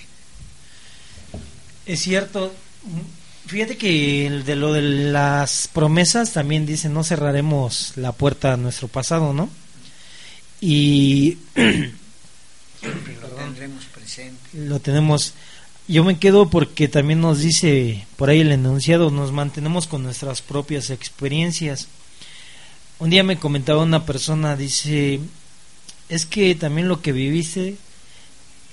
Es 1.87 2.01
cierto, 2.01 2.53
fíjate 3.47 3.77
que 3.77 4.43
de 4.45 4.57
lo 4.57 4.73
de 4.73 4.83
las 4.83 5.69
promesas 5.73 6.33
también 6.33 6.67
dice 6.67 6.89
no 6.89 7.05
cerraremos 7.05 7.93
la 7.97 8.13
puerta 8.13 8.55
a 8.55 8.57
nuestro 8.57 8.89
pasado, 8.89 9.33
¿no? 9.33 9.49
Y 10.61 11.39
lo 11.55 13.29
tendremos 13.37 13.85
presente. 13.85 14.41
Lo 14.55 14.81
tenemos. 14.81 15.35
Yo 15.87 16.03
me 16.05 16.19
quedo 16.19 16.51
porque 16.51 16.89
también 16.89 17.21
nos 17.21 17.39
dice 17.41 18.07
por 18.17 18.31
ahí 18.31 18.41
el 18.41 18.53
enunciado, 18.53 19.11
nos 19.11 19.33
mantenemos 19.33 19.87
con 19.87 20.03
nuestras 20.03 20.43
propias 20.43 20.91
experiencias. 20.91 21.89
Un 23.01 23.11
día 23.11 23.23
me 23.23 23.39
comentaba 23.39 23.85
una 23.85 24.05
persona, 24.05 24.57
dice, 24.57 25.21
es 26.09 26.27
que 26.27 26.55
también 26.57 26.89
lo 26.89 27.01
que 27.01 27.13
viviste, 27.13 27.77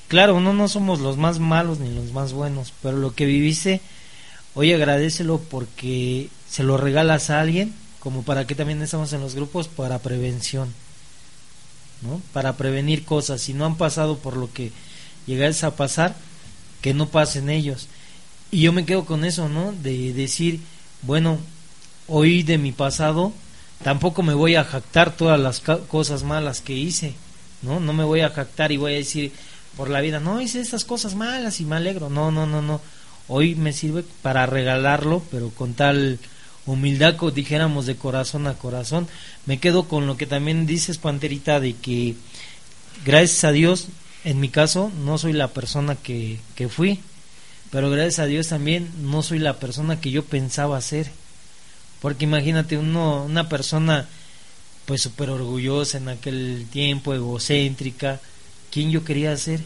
claro, 0.07 0.39
no, 0.39 0.51
no 0.51 0.67
somos 0.67 0.99
los 0.99 1.15
más 1.15 1.37
malos 1.37 1.79
ni 1.79 1.93
los 1.93 2.11
más 2.11 2.33
buenos, 2.33 2.73
pero 2.81 2.97
lo 2.97 3.13
que 3.13 3.27
viviste, 3.27 3.81
hoy 4.55 4.73
agradecelo 4.73 5.39
porque 5.39 6.29
se 6.49 6.63
lo 6.63 6.75
regalas 6.75 7.29
a 7.29 7.39
alguien, 7.39 7.75
como 7.99 8.23
para 8.23 8.47
que 8.47 8.55
también 8.55 8.81
estamos 8.81 9.13
en 9.13 9.21
los 9.21 9.35
grupos, 9.35 9.67
para 9.67 9.99
prevención, 9.99 10.73
¿no? 12.01 12.19
Para 12.33 12.57
prevenir 12.57 13.05
cosas, 13.05 13.41
si 13.41 13.53
no 13.53 13.65
han 13.65 13.77
pasado 13.77 14.17
por 14.17 14.37
lo 14.37 14.51
que 14.51 14.71
llegáis 15.27 15.63
a 15.63 15.75
pasar, 15.75 16.15
que 16.81 16.95
no 16.95 17.09
pasen 17.09 17.49
ellos. 17.49 17.89
Y 18.49 18.61
yo 18.61 18.73
me 18.73 18.85
quedo 18.85 19.05
con 19.05 19.23
eso, 19.23 19.49
¿no? 19.49 19.71
De 19.71 20.13
decir, 20.13 20.61
bueno, 21.03 21.37
hoy 22.07 22.41
de 22.41 22.57
mi 22.57 22.71
pasado, 22.71 23.33
tampoco 23.83 24.23
me 24.23 24.33
voy 24.33 24.55
a 24.55 24.63
jactar 24.63 25.15
todas 25.15 25.39
las 25.39 25.59
cosas 25.59 26.23
malas 26.23 26.61
que 26.61 26.73
hice, 26.73 27.13
¿no? 27.61 27.79
No 27.79 27.93
me 27.93 28.03
voy 28.03 28.21
a 28.21 28.29
jactar 28.29 28.71
y 28.71 28.77
voy 28.77 28.93
a 28.93 28.97
decir 28.97 29.31
por 29.75 29.89
la 29.89 30.01
vida, 30.01 30.19
no 30.19 30.41
hice 30.41 30.61
estas 30.61 30.85
cosas 30.85 31.15
malas 31.15 31.59
y 31.59 31.65
me 31.65 31.75
alegro. 31.75 32.09
No, 32.09 32.31
no, 32.31 32.45
no, 32.45 32.61
no. 32.61 32.81
Hoy 33.27 33.55
me 33.55 33.73
sirve 33.73 34.03
para 34.21 34.45
regalarlo, 34.45 35.23
pero 35.31 35.49
con 35.49 35.73
tal 35.73 36.19
humildad, 36.65 37.15
como 37.15 37.31
dijéramos 37.31 37.85
de 37.85 37.95
corazón 37.95 38.47
a 38.47 38.53
corazón. 38.53 39.07
Me 39.45 39.59
quedo 39.59 39.87
con 39.87 40.07
lo 40.07 40.17
que 40.17 40.25
también 40.25 40.65
dices, 40.65 40.97
Panterita, 40.97 41.59
de 41.59 41.73
que 41.73 42.15
gracias 43.05 43.43
a 43.43 43.51
Dios, 43.51 43.87
en 44.23 44.39
mi 44.39 44.49
caso, 44.49 44.91
no 45.03 45.17
soy 45.17 45.33
la 45.33 45.49
persona 45.49 45.95
que, 45.95 46.39
que 46.55 46.69
fui, 46.69 47.01
pero 47.71 47.89
gracias 47.89 48.19
a 48.19 48.25
Dios 48.25 48.47
también 48.47 48.89
no 49.01 49.21
soy 49.21 49.39
la 49.39 49.59
persona 49.59 49.99
que 49.99 50.11
yo 50.11 50.23
pensaba 50.23 50.79
ser 50.81 51.11
porque 52.05 52.25
imagínate 52.25 52.77
uno, 52.77 53.23
una 53.23 53.49
persona 53.49 54.05
pues 54.85 55.01
súper 55.01 55.31
orgullosa 55.31 55.97
en 55.97 56.07
aquel 56.09 56.67
tiempo, 56.71 57.15
egocéntrica, 57.15 58.19
¿quién 58.71 58.91
yo 58.91 59.03
quería 59.03 59.35
ser? 59.37 59.59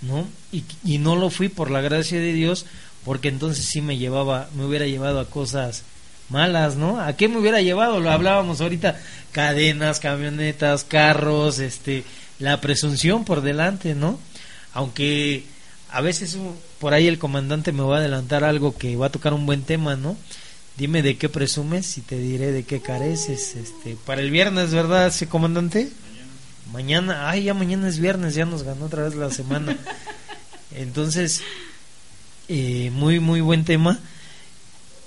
¿No? 0.00 0.26
Y, 0.52 0.64
y 0.82 0.96
no 0.96 1.14
lo 1.14 1.28
fui 1.28 1.50
por 1.50 1.70
la 1.70 1.82
gracia 1.82 2.18
de 2.18 2.32
Dios, 2.32 2.64
porque 3.04 3.28
entonces 3.28 3.66
sí 3.66 3.82
me 3.82 3.98
llevaba, 3.98 4.48
me 4.56 4.64
hubiera 4.64 4.86
llevado 4.86 5.20
a 5.20 5.28
cosas 5.28 5.82
malas, 6.30 6.76
¿no? 6.76 7.02
¿A 7.02 7.12
qué 7.18 7.28
me 7.28 7.36
hubiera 7.36 7.60
llevado? 7.60 8.00
Lo 8.00 8.10
hablábamos 8.10 8.62
ahorita, 8.62 8.98
cadenas, 9.32 10.00
camionetas, 10.00 10.84
carros, 10.84 11.58
este, 11.58 12.02
la 12.38 12.62
presunción 12.62 13.26
por 13.26 13.42
delante, 13.42 13.94
¿no? 13.94 14.18
Aunque 14.72 15.44
a 15.90 16.00
veces 16.00 16.38
por 16.78 16.94
ahí 16.94 17.08
el 17.08 17.18
comandante 17.18 17.72
me 17.72 17.82
va 17.82 17.96
a 17.96 18.00
adelantar 18.00 18.42
algo 18.42 18.74
que 18.74 18.96
va 18.96 19.08
a 19.08 19.12
tocar 19.12 19.34
un 19.34 19.44
buen 19.44 19.60
tema, 19.60 19.96
¿no? 19.96 20.16
Dime 20.76 21.02
de 21.02 21.16
qué 21.16 21.30
presumes 21.30 21.96
y 21.96 22.02
te 22.02 22.18
diré 22.18 22.52
de 22.52 22.64
qué 22.64 22.82
careces. 22.82 23.56
Este, 23.56 23.96
para 24.04 24.20
el 24.20 24.30
viernes, 24.30 24.72
¿verdad, 24.72 25.06
ese 25.06 25.26
comandante? 25.26 25.90
Mañana. 26.70 27.30
ay, 27.30 27.44
ya 27.44 27.54
mañana 27.54 27.88
es 27.88 27.98
viernes, 27.98 28.34
ya 28.34 28.44
nos 28.44 28.62
ganó 28.62 28.86
otra 28.86 29.04
vez 29.04 29.14
la 29.14 29.30
semana. 29.30 29.76
Entonces, 30.76 31.40
eh, 32.48 32.90
muy, 32.92 33.20
muy 33.20 33.40
buen 33.40 33.64
tema. 33.64 33.98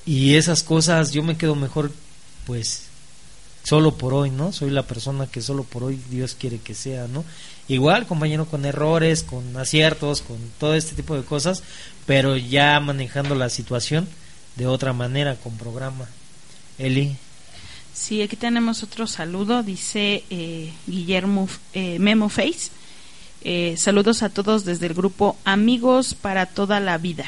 Y 0.08 0.36
esas 0.36 0.64
cosas 0.64 1.12
yo 1.12 1.22
me 1.22 1.38
quedo 1.38 1.54
mejor, 1.54 1.92
pues, 2.48 2.86
solo 3.64 3.96
por 3.96 4.16
hoy, 4.16 4.32
¿no? 4.32 4.52
Soy 4.52 4.72
la 4.72 4.88
persona 4.88 5.28
que 5.28 5.42
solo 5.42 5.64
por 5.64 5.84
hoy 5.84 6.02
Dios 6.10 6.36
quiere 6.40 6.58
que 6.58 6.74
sea, 6.74 7.08
¿no? 7.08 7.24
Igual, 7.68 8.08
compañero, 8.08 8.46
con 8.46 8.66
errores, 8.66 9.22
con 9.22 9.56
aciertos, 9.56 10.22
con 10.22 10.38
todo 10.60 10.74
este 10.74 10.96
tipo 10.96 11.16
de 11.16 11.24
cosas, 11.24 11.62
pero 12.08 12.38
ya 12.38 12.80
manejando 12.80 13.36
la 13.36 13.50
situación 13.50 14.08
de 14.60 14.68
otra 14.68 14.94
manera 14.94 15.36
con 15.36 15.58
programa. 15.58 16.06
Eli. 16.78 17.16
Sí, 17.94 18.22
aquí 18.22 18.36
tenemos 18.36 18.84
otro 18.84 19.08
saludo, 19.08 19.64
dice 19.64 20.24
eh, 20.30 20.72
Guillermo 20.86 21.48
eh, 21.74 21.98
Memo 21.98 22.30
Face. 22.30 22.70
Eh, 23.42 23.76
saludos 23.78 24.22
a 24.22 24.30
todos 24.30 24.66
desde 24.66 24.88
el 24.88 24.94
grupo 24.94 25.38
Amigos 25.46 26.14
para 26.14 26.46
toda 26.46 26.82
la 26.82 26.98
vida 26.98 27.26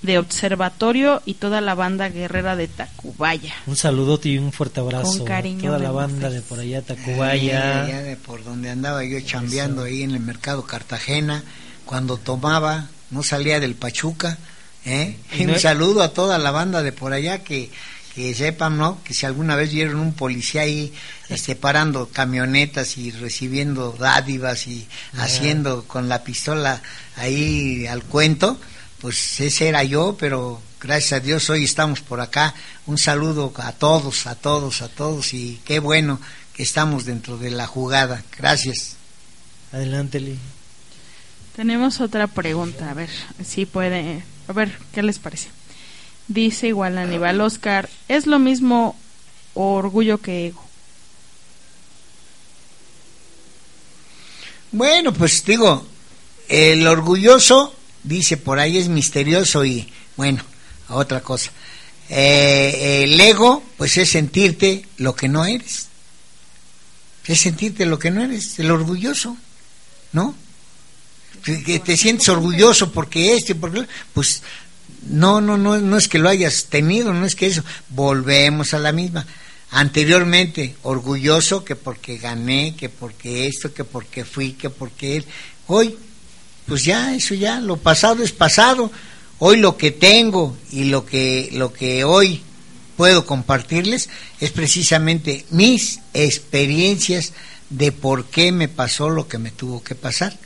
de 0.00 0.16
Observatorio 0.16 1.20
y 1.26 1.34
toda 1.34 1.60
la 1.60 1.74
banda 1.74 2.08
guerrera 2.08 2.56
de 2.56 2.66
Tacubaya. 2.68 3.54
Un 3.66 3.76
saludote 3.76 4.30
y 4.30 4.38
un 4.38 4.52
fuerte 4.52 4.80
abrazo. 4.80 5.18
Con 5.18 5.26
cariño. 5.26 5.64
Toda 5.64 5.78
la 5.78 5.90
banda 5.90 6.30
de 6.30 6.40
por 6.40 6.60
allá, 6.60 6.80
Tacubaya. 6.80 7.84
de 7.84 8.16
por 8.16 8.42
donde 8.42 8.70
andaba 8.70 9.04
yo 9.04 9.20
chambeando 9.20 9.82
ahí 9.82 10.02
en 10.02 10.12
el 10.12 10.20
mercado 10.20 10.64
Cartagena, 10.64 11.42
cuando 11.84 12.16
tomaba, 12.16 12.88
no 13.10 13.22
salía 13.22 13.60
del 13.60 13.74
Pachuca, 13.74 14.38
¿Eh? 14.84 15.16
un 15.40 15.58
saludo 15.58 16.02
a 16.02 16.12
toda 16.12 16.38
la 16.38 16.50
banda 16.50 16.82
de 16.82 16.92
por 16.92 17.12
allá 17.12 17.44
que, 17.44 17.70
que 18.14 18.34
sepan, 18.34 18.78
¿no? 18.78 19.02
Que 19.04 19.14
si 19.14 19.26
alguna 19.26 19.54
vez 19.54 19.72
vieron 19.72 20.00
un 20.00 20.12
policía 20.12 20.62
ahí 20.62 20.92
este, 21.28 21.56
parando 21.56 22.08
camionetas 22.08 22.98
y 22.98 23.10
recibiendo 23.10 23.92
dádivas 23.92 24.66
y 24.66 24.88
haciendo 25.18 25.84
con 25.84 26.08
la 26.08 26.24
pistola 26.24 26.82
ahí 27.16 27.86
al 27.86 28.02
cuento, 28.02 28.58
pues 29.00 29.40
ese 29.40 29.68
era 29.68 29.84
yo, 29.84 30.16
pero 30.18 30.60
gracias 30.80 31.12
a 31.12 31.20
Dios 31.20 31.48
hoy 31.50 31.64
estamos 31.64 32.00
por 32.00 32.20
acá. 32.20 32.54
Un 32.86 32.98
saludo 32.98 33.52
a 33.56 33.72
todos, 33.72 34.26
a 34.26 34.34
todos, 34.34 34.82
a 34.82 34.88
todos 34.88 35.34
y 35.34 35.60
qué 35.64 35.78
bueno 35.78 36.20
que 36.54 36.62
estamos 36.64 37.04
dentro 37.04 37.36
de 37.36 37.50
la 37.50 37.66
jugada. 37.66 38.24
Gracias. 38.36 38.96
Adelante, 39.72 40.18
Lee. 40.18 40.38
Tenemos 41.54 42.00
otra 42.00 42.26
pregunta, 42.26 42.90
a 42.90 42.94
ver 42.94 43.10
si 43.44 43.66
puede 43.66 44.22
a 44.48 44.52
ver, 44.52 44.76
¿qué 44.92 45.02
les 45.02 45.18
parece? 45.18 45.48
Dice 46.26 46.68
igual 46.68 46.98
Aníbal 46.98 47.40
Oscar, 47.40 47.88
¿es 48.08 48.26
lo 48.26 48.38
mismo 48.38 48.96
orgullo 49.54 50.18
que 50.18 50.48
ego? 50.48 50.64
Bueno, 54.72 55.12
pues 55.12 55.44
digo, 55.44 55.86
el 56.48 56.86
orgulloso, 56.86 57.74
dice 58.02 58.36
por 58.36 58.58
ahí, 58.58 58.78
es 58.78 58.88
misterioso 58.88 59.64
y 59.64 59.90
bueno, 60.16 60.42
otra 60.88 61.20
cosa. 61.20 61.50
Eh, 62.10 63.04
el 63.04 63.20
ego, 63.20 63.62
pues 63.76 63.96
es 63.98 64.10
sentirte 64.10 64.84
lo 64.96 65.14
que 65.14 65.28
no 65.28 65.44
eres. 65.44 65.88
Es 67.26 67.40
sentirte 67.40 67.84
lo 67.86 67.98
que 67.98 68.10
no 68.10 68.22
eres, 68.22 68.58
el 68.58 68.70
orgulloso, 68.70 69.36
¿no? 70.12 70.34
Que 71.64 71.78
te 71.80 71.96
sientes 71.96 72.28
orgulloso 72.28 72.92
porque 72.92 73.34
este, 73.34 73.54
porque 73.54 73.86
pues 74.12 74.42
no, 75.08 75.40
no, 75.40 75.56
no, 75.56 75.78
no 75.78 75.96
es 75.96 76.08
que 76.08 76.18
lo 76.18 76.28
hayas 76.28 76.66
tenido, 76.66 77.12
no 77.12 77.26
es 77.26 77.34
que 77.34 77.46
eso. 77.46 77.62
Volvemos 77.88 78.74
a 78.74 78.78
la 78.78 78.92
misma. 78.92 79.26
Anteriormente, 79.70 80.76
orgulloso 80.82 81.64
que 81.64 81.76
porque 81.76 82.18
gané, 82.18 82.74
que 82.76 82.88
porque 82.88 83.46
esto, 83.46 83.72
que 83.72 83.84
porque 83.84 84.24
fui, 84.24 84.52
que 84.52 84.70
porque 84.70 85.16
él. 85.16 85.24
Hoy, 85.66 85.96
pues 86.66 86.84
ya, 86.84 87.14
eso 87.14 87.34
ya, 87.34 87.60
lo 87.60 87.76
pasado 87.76 88.22
es 88.22 88.32
pasado. 88.32 88.90
Hoy 89.38 89.58
lo 89.58 89.76
que 89.76 89.90
tengo 89.90 90.56
y 90.72 90.84
lo 90.84 91.06
que, 91.06 91.50
lo 91.52 91.72
que 91.72 92.04
hoy 92.04 92.42
puedo 92.96 93.24
compartirles 93.24 94.08
es 94.40 94.50
precisamente 94.50 95.44
mis 95.50 96.00
experiencias 96.12 97.32
de 97.70 97.92
por 97.92 98.24
qué 98.24 98.50
me 98.50 98.68
pasó 98.68 99.10
lo 99.10 99.28
que 99.28 99.38
me 99.38 99.50
tuvo 99.50 99.82
que 99.82 99.94
pasar. 99.94 100.36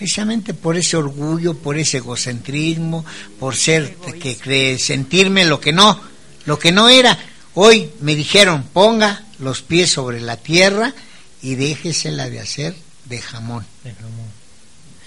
Precisamente 0.00 0.54
por 0.54 0.78
ese 0.78 0.96
orgullo, 0.96 1.58
por 1.58 1.76
ese 1.76 1.98
egocentrismo, 1.98 3.04
por 3.38 3.54
ser 3.54 3.96
que 3.96 4.34
cree, 4.34 4.78
sentirme 4.78 5.44
lo 5.44 5.60
que 5.60 5.74
no, 5.74 6.00
lo 6.46 6.58
que 6.58 6.72
no 6.72 6.88
era. 6.88 7.18
Hoy 7.52 7.90
me 8.00 8.14
dijeron, 8.14 8.62
ponga 8.72 9.26
los 9.40 9.60
pies 9.60 9.90
sobre 9.92 10.22
la 10.22 10.38
tierra 10.38 10.94
y 11.42 11.56
déjesela 11.56 12.30
de 12.30 12.40
hacer 12.40 12.74
de 13.04 13.20
jamón. 13.20 13.66
De 13.84 13.92
jamón. 13.92 14.30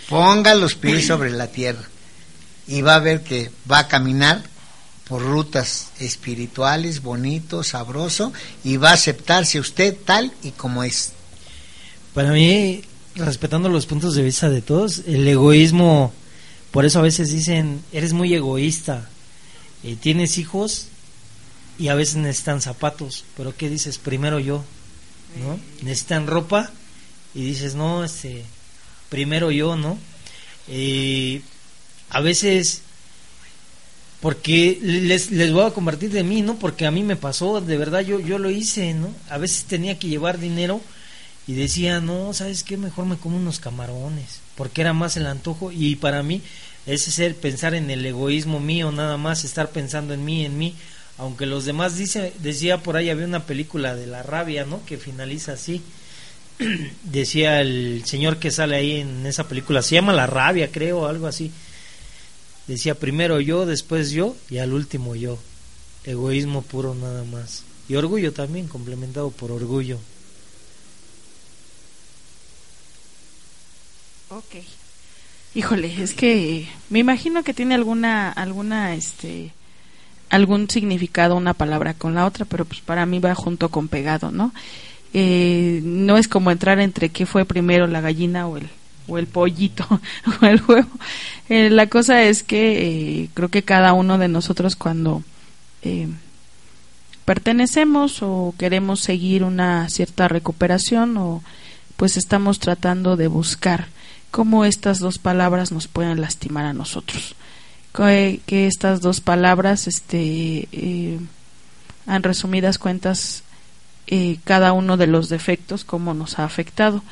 Ponga 0.09 0.53
los 0.53 0.75
pies 0.75 1.07
sobre 1.07 1.31
la 1.31 1.47
tierra 1.47 1.89
y 2.67 2.83
va 2.83 2.93
a 2.93 2.99
ver 2.99 3.23
que 3.23 3.49
va 3.69 3.79
a 3.79 3.87
caminar 3.87 4.43
por 5.05 5.23
rutas 5.23 5.87
espirituales, 5.99 7.01
bonito, 7.01 7.63
sabroso, 7.63 8.31
y 8.63 8.77
va 8.77 8.91
a 8.91 8.93
aceptarse 8.93 9.59
usted 9.59 9.97
tal 10.05 10.31
y 10.43 10.51
como 10.51 10.83
es. 10.83 11.13
Para 12.13 12.31
mí, 12.31 12.83
respetando 13.15 13.69
los 13.69 13.85
puntos 13.85 14.15
de 14.15 14.23
vista 14.23 14.49
de 14.49 14.61
todos, 14.61 15.03
el 15.05 15.27
egoísmo, 15.27 16.13
por 16.71 16.85
eso 16.85 16.99
a 16.99 17.03
veces 17.03 17.31
dicen, 17.31 17.83
eres 17.91 18.13
muy 18.13 18.33
egoísta, 18.33 19.09
eh, 19.83 19.95
tienes 19.99 20.37
hijos 20.37 20.87
y 21.77 21.89
a 21.89 21.95
veces 21.95 22.15
necesitan 22.15 22.61
zapatos, 22.61 23.25
pero 23.37 23.55
¿qué 23.55 23.69
dices? 23.69 23.97
Primero 23.97 24.39
yo, 24.39 24.63
¿no? 25.39 25.59
Necesitan 25.83 26.27
ropa 26.27 26.71
y 27.35 27.43
dices, 27.43 27.75
no, 27.75 28.03
este, 28.03 28.43
primero 29.09 29.51
yo, 29.51 29.75
¿no? 29.75 29.97
Eh, 30.67 31.41
a 32.09 32.21
veces 32.21 32.81
porque 34.23 34.79
les, 34.81 35.31
les 35.31 35.51
voy 35.51 35.65
a 35.65 35.71
compartir 35.71 36.09
de 36.11 36.23
mí, 36.23 36.41
¿no? 36.41 36.55
Porque 36.55 36.85
a 36.85 36.91
mí 36.91 37.03
me 37.03 37.17
pasó, 37.17 37.59
de 37.59 37.77
verdad 37.77 37.99
yo, 37.99 38.21
yo 38.21 38.39
lo 38.39 38.49
hice, 38.49 38.93
¿no? 38.93 39.13
A 39.29 39.37
veces 39.37 39.65
tenía 39.65 39.99
que 39.99 40.07
llevar 40.07 40.39
dinero 40.39 40.79
y 41.47 41.53
decía, 41.53 41.99
no, 41.99 42.33
¿sabes 42.33 42.63
qué? 42.63 42.77
Mejor 42.77 43.05
me 43.05 43.17
como 43.17 43.37
unos 43.37 43.59
camarones, 43.59 44.39
porque 44.55 44.81
era 44.81 44.93
más 44.93 45.17
el 45.17 45.27
antojo 45.27 45.71
y 45.71 45.95
para 45.95 46.23
mí 46.23 46.41
ese 46.85 47.11
ser 47.11 47.35
pensar 47.35 47.73
en 47.75 47.89
el 47.89 48.05
egoísmo 48.05 48.59
mío, 48.59 48.91
nada 48.91 49.17
más 49.17 49.43
estar 49.43 49.69
pensando 49.69 50.13
en 50.13 50.25
mí, 50.25 50.45
en 50.45 50.57
mí, 50.57 50.75
aunque 51.17 51.45
los 51.45 51.65
demás 51.65 51.97
dice, 51.97 52.33
decía 52.39 52.79
por 52.79 52.97
ahí 52.97 53.09
había 53.09 53.25
una 53.25 53.45
película 53.45 53.95
de 53.95 54.07
la 54.07 54.23
rabia, 54.23 54.65
¿no? 54.65 54.85
Que 54.85 54.97
finaliza 54.97 55.53
así. 55.53 55.81
decía 57.03 57.61
el 57.61 58.03
señor 58.05 58.37
que 58.37 58.51
sale 58.51 58.75
ahí 58.75 59.01
en 59.01 59.25
esa 59.25 59.47
película, 59.47 59.81
se 59.81 59.95
llama 59.95 60.13
La 60.13 60.27
rabia, 60.27 60.71
creo, 60.71 61.07
algo 61.07 61.27
así 61.27 61.51
decía 62.67 62.95
primero 62.95 63.39
yo, 63.39 63.65
después 63.65 64.11
yo 64.11 64.35
y 64.49 64.57
al 64.57 64.73
último 64.73 65.15
yo. 65.15 65.37
Egoísmo 66.05 66.61
puro 66.61 66.95
nada 66.95 67.23
más. 67.23 67.63
Y 67.87 67.95
orgullo 67.95 68.33
también, 68.33 68.67
complementado 68.67 69.31
por 69.31 69.51
orgullo. 69.51 69.99
Ok. 74.35 74.63
Híjole, 75.53 76.01
es 76.01 76.15
que 76.15 76.67
me 76.89 76.97
imagino 76.97 77.43
que 77.43 77.53
tiene 77.53 77.75
alguna, 77.75 78.31
alguna, 78.31 78.95
este, 78.95 79.51
algún 80.31 80.67
significado 80.71 81.35
una 81.35 81.53
palabra 81.53 81.93
con 81.93 82.15
la 82.15 82.25
otra, 82.25 82.45
pero 82.45 82.65
pues 82.65 82.81
para 82.81 83.05
mí 83.05 83.19
va 83.19 83.35
junto 83.35 83.69
con 83.69 83.87
pegado, 83.87 84.31
¿no? 84.31 84.51
Eh, 85.13 85.81
no 85.83 86.17
es 86.17 86.27
como 86.27 86.49
entrar 86.49 86.79
entre 86.79 87.09
qué 87.09 87.27
fue 87.27 87.45
primero 87.45 87.85
la 87.85 88.01
gallina 88.01 88.47
o 88.47 88.57
el, 88.57 88.69
o 89.07 89.19
el 89.19 89.27
pollito 89.27 89.85
o 90.41 90.45
el 90.47 90.63
huevo. 90.67 90.89
Eh, 91.49 91.69
la 91.69 91.85
cosa 91.85 92.23
es 92.23 92.41
que 92.41 93.21
eh, 93.21 93.29
creo 93.35 93.49
que 93.49 93.61
cada 93.61 93.93
uno 93.93 94.17
de 94.17 94.29
nosotros 94.29 94.75
cuando 94.75 95.21
eh, 95.83 96.07
pertenecemos 97.25 98.23
o 98.23 98.55
queremos 98.57 98.99
seguir 99.01 99.43
una 99.43 99.87
cierta 99.89 100.27
recuperación 100.27 101.17
o 101.17 101.43
pues 101.97 102.17
estamos 102.17 102.57
tratando 102.57 103.15
de 103.15 103.27
buscar 103.27 103.85
cómo 104.33 104.65
estas 104.65 104.97
dos 104.97 105.19
palabras 105.19 105.71
nos 105.71 105.87
pueden 105.87 106.19
lastimar 106.19 106.65
a 106.65 106.73
nosotros. 106.73 107.35
Que, 107.95 108.41
estas 108.47 108.99
dos 108.99 109.21
palabras, 109.21 109.85
este, 109.85 110.67
en 110.71 112.23
resumidas 112.23 112.79
cuentas, 112.79 113.43
cada 114.43 114.73
uno 114.73 114.97
de 114.97 115.05
los 115.05 115.29
defectos, 115.29 115.83
cómo 115.85 116.15
nos 116.15 116.39
ha 116.39 116.45
afectado. 116.45 117.03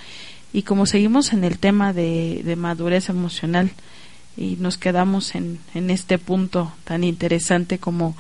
Y 0.52 0.64
como 0.64 0.88
seguimos 0.88 1.32
en 1.32 1.44
el 1.44 1.60
tema 1.60 1.94
de, 1.94 2.42
de 2.44 2.56
madurez 2.56 3.10
emocional 3.10 3.70
y 4.36 4.56
nos 4.56 4.80
quedamos 4.80 5.36
en, 5.36 5.60
en, 5.76 5.92
este 5.92 6.18
punto 6.18 6.74
tan 6.86 7.04
interesante 7.04 7.78
como 7.78 8.18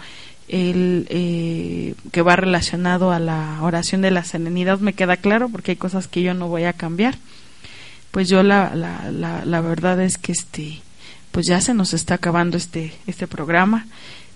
el 0.47 1.07
eh, 1.09 1.95
que 2.11 2.21
va 2.21 2.35
relacionado 2.35 3.11
a 3.11 3.17
la 3.17 3.57
oración 3.63 4.01
de 4.01 4.11
la 4.11 4.23
serenidad, 4.23 4.77
me 4.77 4.93
queda 4.93 5.17
claro 5.17 5.49
porque 5.49 5.71
hay 5.71 5.77
cosas 5.77 6.07
que 6.07 6.21
yo 6.21 6.35
no 6.35 6.49
voy 6.49 6.65
a 6.65 6.73
cambiar. 6.73 7.17
Pues 8.11 8.29
yo 8.29 8.43
la, 8.43 8.75
la, 8.75 9.09
la, 9.11 9.45
la 9.45 9.61
verdad 9.61 10.01
es 10.01 10.17
que 10.17 10.31
este 10.31 10.81
pues 11.31 11.47
ya 11.47 11.61
se 11.61 11.73
nos 11.73 11.93
está 11.93 12.15
acabando 12.15 12.57
este 12.57 12.93
este 13.07 13.25
programa 13.25 13.87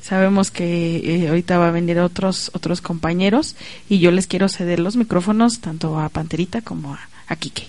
sabemos 0.02 0.52
que 0.52 0.98
eh, 0.98 1.28
ahorita 1.28 1.58
va 1.58 1.70
a 1.70 1.72
venir 1.72 2.00
otros 2.00 2.52
otros 2.54 2.80
compañeros 2.80 3.56
y 3.90 4.00
yo 4.00 4.12
les 4.12 4.28
quiero 4.28 4.50
ceder 4.50 4.80
los 4.80 4.96
micrófonos 4.96 5.60
tanto 5.60 6.00
a 6.00 6.10
Panterita 6.10 6.62
como 6.62 6.94
a, 6.94 7.10
a 7.28 7.36
Quique. 7.36 7.68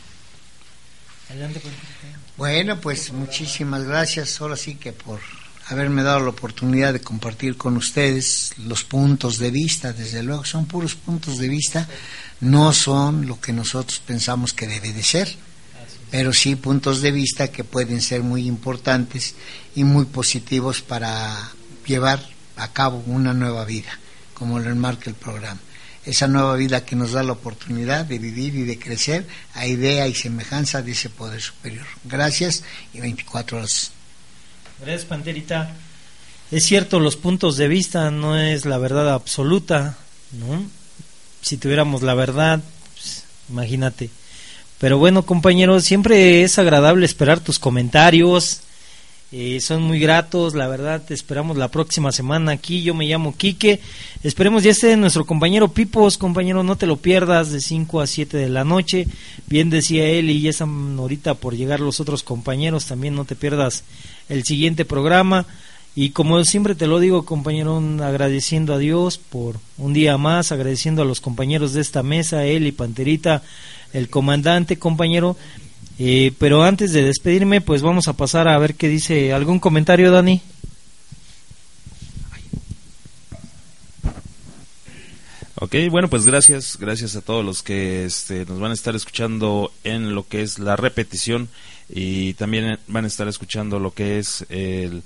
Bueno, 2.37 2.79
pues 2.81 3.13
muchísimas 3.13 3.85
gracias. 3.85 4.41
Ahora 4.41 4.57
sí 4.57 4.75
que 4.75 4.93
por 4.93 5.21
haberme 5.69 6.03
dado 6.03 6.21
la 6.21 6.29
oportunidad 6.29 6.93
de 6.93 7.01
compartir 7.01 7.57
con 7.57 7.77
ustedes 7.77 8.53
los 8.59 8.85
puntos 8.85 9.39
de 9.39 9.51
vista, 9.51 9.93
desde 9.95 10.23
luego 10.23 10.45
son 10.45 10.67
puros 10.67 10.95
puntos 10.95 11.39
de 11.39 11.49
vista, 11.49 11.89
no 12.41 12.73
son 12.73 13.27
lo 13.27 13.41
que 13.41 13.53
nosotros 13.53 14.01
pensamos 14.07 14.53
que 14.53 14.69
debe 14.69 14.93
de 14.93 15.03
ser, 15.03 15.35
pero 16.17 16.33
sí 16.33 16.57
puntos 16.57 17.03
de 17.03 17.13
vista 17.13 17.53
que 17.53 17.63
pueden 17.63 18.01
ser 18.01 18.23
muy 18.23 18.47
importantes 18.47 19.35
y 19.75 19.85
muy 19.85 20.07
positivos 20.07 20.81
para 20.81 21.53
llevar 21.87 22.27
a 22.57 22.73
cabo 22.73 23.05
una 23.07 23.35
nueva 23.35 23.67
vida, 23.67 23.99
como 24.33 24.59
lo 24.59 24.71
enmarca 24.71 25.11
el 25.11 25.17
programa 25.17 25.61
esa 26.07 26.27
nueva 26.27 26.55
vida 26.55 26.87
que 26.87 26.97
nos 26.97 27.13
da 27.13 27.23
la 27.23 27.33
oportunidad 27.33 28.07
de 28.07 28.19
vivir 28.19 28.55
y 28.55 28.63
de 28.63 28.79
crecer 28.79 29.27
a 29.55 29.67
idea 29.67 30.07
y 30.07 30.15
semejanza 30.15 30.81
de 30.81 30.93
ese 30.93 31.11
poder 31.11 31.43
superior. 31.43 31.85
Gracias 32.05 32.63
y 32.95 33.01
24 33.01 33.59
horas. 33.59 33.91
Gracias, 34.79 35.05
Panterita. 35.05 35.75
Es 36.53 36.65
cierto, 36.65 37.01
los 37.01 37.17
puntos 37.17 37.57
de 37.57 37.67
vista 37.67 38.13
no 38.13 38.39
es 38.39 38.65
la 38.67 38.79
verdad 38.79 39.13
absoluta, 39.13 39.99
¿no? 40.31 40.65
Si 41.43 41.57
tuviéramos 41.57 42.03
la 42.03 42.15
verdad, 42.15 42.63
pues, 42.95 43.25
imagínate. 43.51 44.11
Pero 44.79 44.99
bueno, 44.99 45.23
compañeros, 45.25 45.85
siempre 45.85 46.43
es 46.43 46.59
agradable 46.59 47.07
esperar 47.07 47.41
tus 47.41 47.59
comentarios, 47.59 48.63
eh, 49.33 49.61
son 49.61 49.83
muy 49.83 49.99
gratos, 49.99 50.55
la 50.55 50.69
verdad, 50.69 51.03
te 51.05 51.13
esperamos 51.13 51.57
la 51.57 51.69
próxima 51.69 52.13
semana 52.13 52.53
aquí. 52.53 52.83
Yo 52.83 52.95
me 52.95 53.07
llamo 53.07 53.37
Quique. 53.37 53.81
Esperemos 54.23 54.63
ya 54.63 54.71
esté 54.71 54.97
nuestro 54.97 55.27
compañero 55.27 55.69
Pipos, 55.69 56.17
compañero, 56.17 56.63
no 56.63 56.77
te 56.77 56.87
lo 56.87 56.97
pierdas 56.97 57.51
de 57.51 57.61
5 57.61 58.01
a 58.01 58.07
7 58.07 58.37
de 58.37 58.49
la 58.49 58.65
noche. 58.65 59.09
Bien 59.49 59.69
decía 59.69 60.07
él 60.09 60.31
y 60.31 60.43
ya 60.43 60.51
están 60.51 60.97
ahorita 60.99 61.35
por 61.35 61.57
llegar 61.57 61.81
los 61.81 61.99
otros 61.99 62.23
compañeros, 62.23 62.87
también 62.87 63.17
no 63.17 63.25
te 63.25 63.35
pierdas 63.35 63.83
el 64.29 64.45
siguiente 64.45 64.85
programa. 64.85 65.47
Y 65.97 66.11
como 66.11 66.45
siempre 66.45 66.75
te 66.75 66.87
lo 66.87 67.01
digo, 67.01 67.25
compañero, 67.25 67.83
agradeciendo 68.03 68.75
a 68.75 68.79
Dios 68.79 69.19
por 69.19 69.57
un 69.77 69.93
día 69.93 70.19
más, 70.19 70.53
agradeciendo 70.53 71.03
a 71.03 71.07
los 71.07 71.21
compañeros 71.21 71.73
de 71.73 71.81
esta 71.81 72.03
mesa, 72.03 72.45
él 72.45 72.67
y 72.67 72.73
Panterita, 72.73 73.43
el 73.93 74.09
comandante, 74.09 74.79
compañero. 74.79 75.37
Eh, 75.99 76.33
pero 76.39 76.63
antes 76.63 76.93
de 76.93 77.03
despedirme, 77.03 77.61
pues 77.61 77.83
vamos 77.83 78.09
a 78.09 78.13
pasar 78.13 78.49
a 78.49 78.59
ver 78.59 78.75
qué 78.75 78.89
dice. 78.89 79.33
¿Algún 79.33 79.59
comentario, 79.59 80.11
Dani? 80.11 80.43
Ok, 85.59 85.75
bueno, 85.91 86.11
pues 86.11 86.27
gracias, 86.27 86.77
gracias 86.79 87.17
a 87.17 87.23
todos 87.23 87.43
los 87.43 87.63
que 87.63 88.05
este, 88.05 88.45
nos 88.45 88.61
van 88.61 88.73
a 88.73 88.75
estar 88.75 88.95
escuchando 88.95 89.73
en 89.85 90.15
lo 90.15 90.29
que 90.29 90.43
es 90.43 90.59
la 90.59 90.77
repetición 90.77 91.49
y 91.89 92.35
también 92.35 92.79
van 92.89 93.05
a 93.05 93.09
estar 93.09 93.27
escuchando 93.27 93.79
lo 93.79 93.95
que 93.95 94.19
es 94.19 94.45
el, 94.51 95.03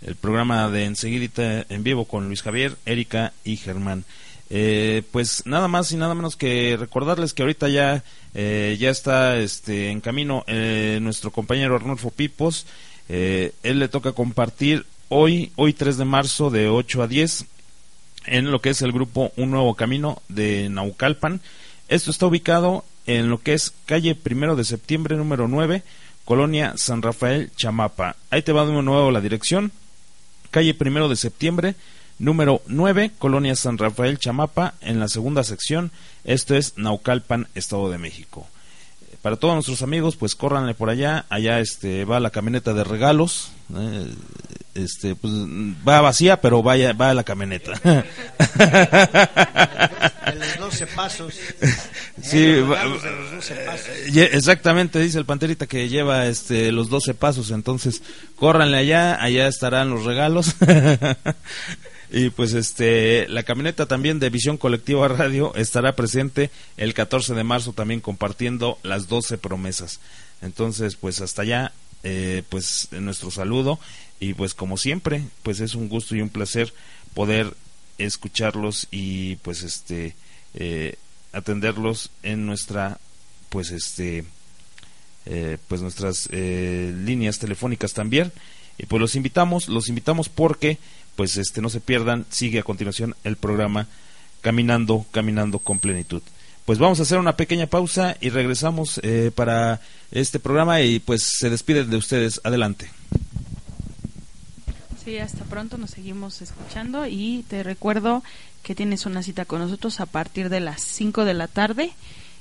el 0.00 0.14
programa 0.16 0.70
de 0.70 0.84
enseguida 0.84 1.66
en 1.68 1.82
vivo 1.82 2.06
con 2.06 2.28
Luis 2.28 2.40
Javier, 2.40 2.78
Erika 2.86 3.34
y 3.44 3.58
Germán. 3.58 4.04
Eh, 4.52 5.04
pues 5.12 5.46
nada 5.46 5.68
más 5.68 5.92
y 5.92 5.96
nada 5.96 6.16
menos 6.16 6.34
que 6.34 6.76
recordarles 6.76 7.34
que 7.34 7.42
ahorita 7.42 7.68
ya 7.68 8.02
eh, 8.34 8.76
ya 8.80 8.90
está 8.90 9.38
este 9.38 9.90
en 9.90 10.00
camino 10.00 10.42
eh, 10.48 10.98
nuestro 11.00 11.30
compañero 11.30 11.76
Arnulfo 11.76 12.10
Pipos. 12.10 12.66
Él 13.08 13.52
le 13.62 13.88
toca 13.88 14.12
compartir 14.12 14.86
hoy 15.08 15.50
hoy 15.56 15.72
3 15.72 15.96
de 15.96 16.04
marzo 16.04 16.50
de 16.50 16.68
8 16.68 17.02
a 17.02 17.08
10 17.08 17.44
en 18.26 18.50
lo 18.52 18.60
que 18.60 18.70
es 18.70 18.82
el 18.82 18.92
grupo 18.92 19.32
Un 19.36 19.50
Nuevo 19.50 19.74
Camino 19.74 20.22
de 20.28 20.68
Naucalpan. 20.68 21.40
Esto 21.88 22.12
está 22.12 22.26
ubicado 22.26 22.84
en 23.06 23.28
lo 23.28 23.38
que 23.38 23.54
es 23.54 23.72
calle 23.86 24.14
primero 24.14 24.54
de 24.54 24.64
septiembre 24.64 25.16
número 25.16 25.48
9 25.48 25.82
colonia 26.24 26.74
San 26.76 27.02
Rafael 27.02 27.50
Chamapa. 27.56 28.14
Ahí 28.30 28.42
te 28.42 28.52
va 28.52 28.64
de 28.64 28.72
nuevo 28.82 29.10
la 29.10 29.20
dirección. 29.20 29.72
Calle 30.52 30.74
primero 30.74 31.08
de 31.08 31.16
septiembre 31.16 31.74
número 32.20 32.62
9, 32.68 33.10
Colonia 33.18 33.56
San 33.56 33.76
Rafael 33.78 34.18
Chamapa, 34.18 34.74
en 34.80 35.00
la 35.00 35.08
segunda 35.08 35.42
sección. 35.42 35.90
Esto 36.22 36.54
es 36.54 36.74
Naucalpan, 36.76 37.48
Estado 37.56 37.90
de 37.90 37.98
México. 37.98 38.46
Para 39.22 39.36
todos 39.36 39.54
nuestros 39.54 39.82
amigos, 39.82 40.14
pues 40.16 40.34
córranle 40.34 40.72
por 40.74 40.88
allá. 40.88 41.26
Allá 41.28 41.58
este 41.60 42.04
va 42.06 42.20
la 42.20 42.30
camioneta 42.30 42.72
de 42.72 42.84
regalos. 42.84 43.50
eh, 43.76 44.14
este 44.74 45.14
pues 45.16 45.32
va 45.86 46.00
vacía, 46.00 46.40
pero 46.40 46.62
vaya 46.62 46.92
va 46.94 47.12
la 47.12 47.24
camioneta. 47.24 47.72
De 47.82 48.04
los 50.38 50.58
12 50.58 50.86
pasos. 50.86 51.34
Sí, 52.22 52.38
Eh, 52.38 52.60
va- 52.62 52.82
de 52.84 52.88
los 52.88 53.02
12 53.32 53.54
pasos. 53.66 53.88
Exactamente, 54.14 55.00
dice 55.00 55.18
el 55.18 55.24
panterita 55.26 55.66
que 55.66 55.88
lleva 55.88 56.26
este 56.26 56.70
los 56.72 56.88
12 56.88 57.12
pasos, 57.14 57.50
entonces 57.50 58.02
córranle 58.36 58.76
allá, 58.78 59.22
allá 59.22 59.48
estarán 59.48 59.90
los 59.90 60.04
regalos. 60.04 60.54
y 62.10 62.30
pues 62.30 62.54
este 62.54 63.28
la 63.28 63.42
camioneta 63.42 63.86
también 63.86 64.18
de 64.18 64.30
Visión 64.30 64.56
Colectiva 64.56 65.08
Radio 65.08 65.54
estará 65.54 65.94
presente 65.94 66.50
el 66.76 66.94
14 66.94 67.34
de 67.34 67.44
marzo 67.44 67.72
también 67.72 68.00
compartiendo 68.00 68.78
las 68.82 69.08
12 69.08 69.38
promesas. 69.38 70.00
Entonces, 70.42 70.96
pues 70.96 71.20
hasta 71.20 71.42
allá 71.42 71.72
eh, 72.02 72.42
pues 72.48 72.88
nuestro 72.92 73.30
saludo 73.30 73.78
y 74.18 74.34
pues 74.34 74.54
como 74.54 74.76
siempre, 74.76 75.22
pues 75.42 75.60
es 75.60 75.74
un 75.74 75.88
gusto 75.88 76.14
y 76.16 76.20
un 76.20 76.28
placer 76.28 76.72
poder 77.14 77.54
escucharlos 77.98 78.88
y 78.90 79.36
pues 79.36 79.62
este 79.62 80.14
eh, 80.54 80.96
atenderlos 81.32 82.10
en 82.22 82.46
nuestra 82.46 82.98
pues 83.48 83.70
este 83.70 84.24
eh, 85.26 85.58
pues 85.68 85.80
nuestras 85.82 86.28
eh, 86.32 86.94
líneas 87.04 87.38
telefónicas 87.38 87.92
también 87.92 88.32
y 88.78 88.86
pues 88.86 89.00
los 89.00 89.14
invitamos 89.14 89.68
los 89.68 89.88
invitamos 89.88 90.28
porque 90.28 90.78
pues 91.16 91.36
este 91.36 91.60
no 91.60 91.68
se 91.68 91.80
pierdan. 91.80 92.26
Sigue 92.30 92.60
a 92.60 92.64
continuación 92.64 93.14
el 93.24 93.36
programa 93.36 93.86
caminando 94.40 95.04
caminando 95.10 95.58
con 95.58 95.78
plenitud. 95.78 96.22
Pues 96.64 96.78
vamos 96.78 97.00
a 97.00 97.02
hacer 97.02 97.18
una 97.18 97.36
pequeña 97.36 97.66
pausa 97.66 98.16
y 98.20 98.30
regresamos 98.30 99.00
eh, 99.02 99.32
para 99.34 99.80
este 100.12 100.38
programa 100.38 100.80
y 100.82 101.00
pues 101.00 101.22
se 101.38 101.50
despiden 101.50 101.90
de 101.90 101.96
ustedes. 101.96 102.40
Adelante. 102.44 102.90
Sí, 105.04 105.18
hasta 105.18 105.44
pronto, 105.44 105.78
nos 105.78 105.90
seguimos 105.90 106.42
escuchando 106.42 107.06
y 107.06 107.44
te 107.48 107.62
recuerdo 107.62 108.22
que 108.62 108.74
tienes 108.74 109.06
una 109.06 109.22
cita 109.22 109.46
con 109.46 109.60
nosotros 109.60 109.98
a 110.00 110.06
partir 110.06 110.48
de 110.50 110.60
las 110.60 110.82
5 110.82 111.24
de 111.24 111.34
la 111.34 111.48
tarde 111.48 111.92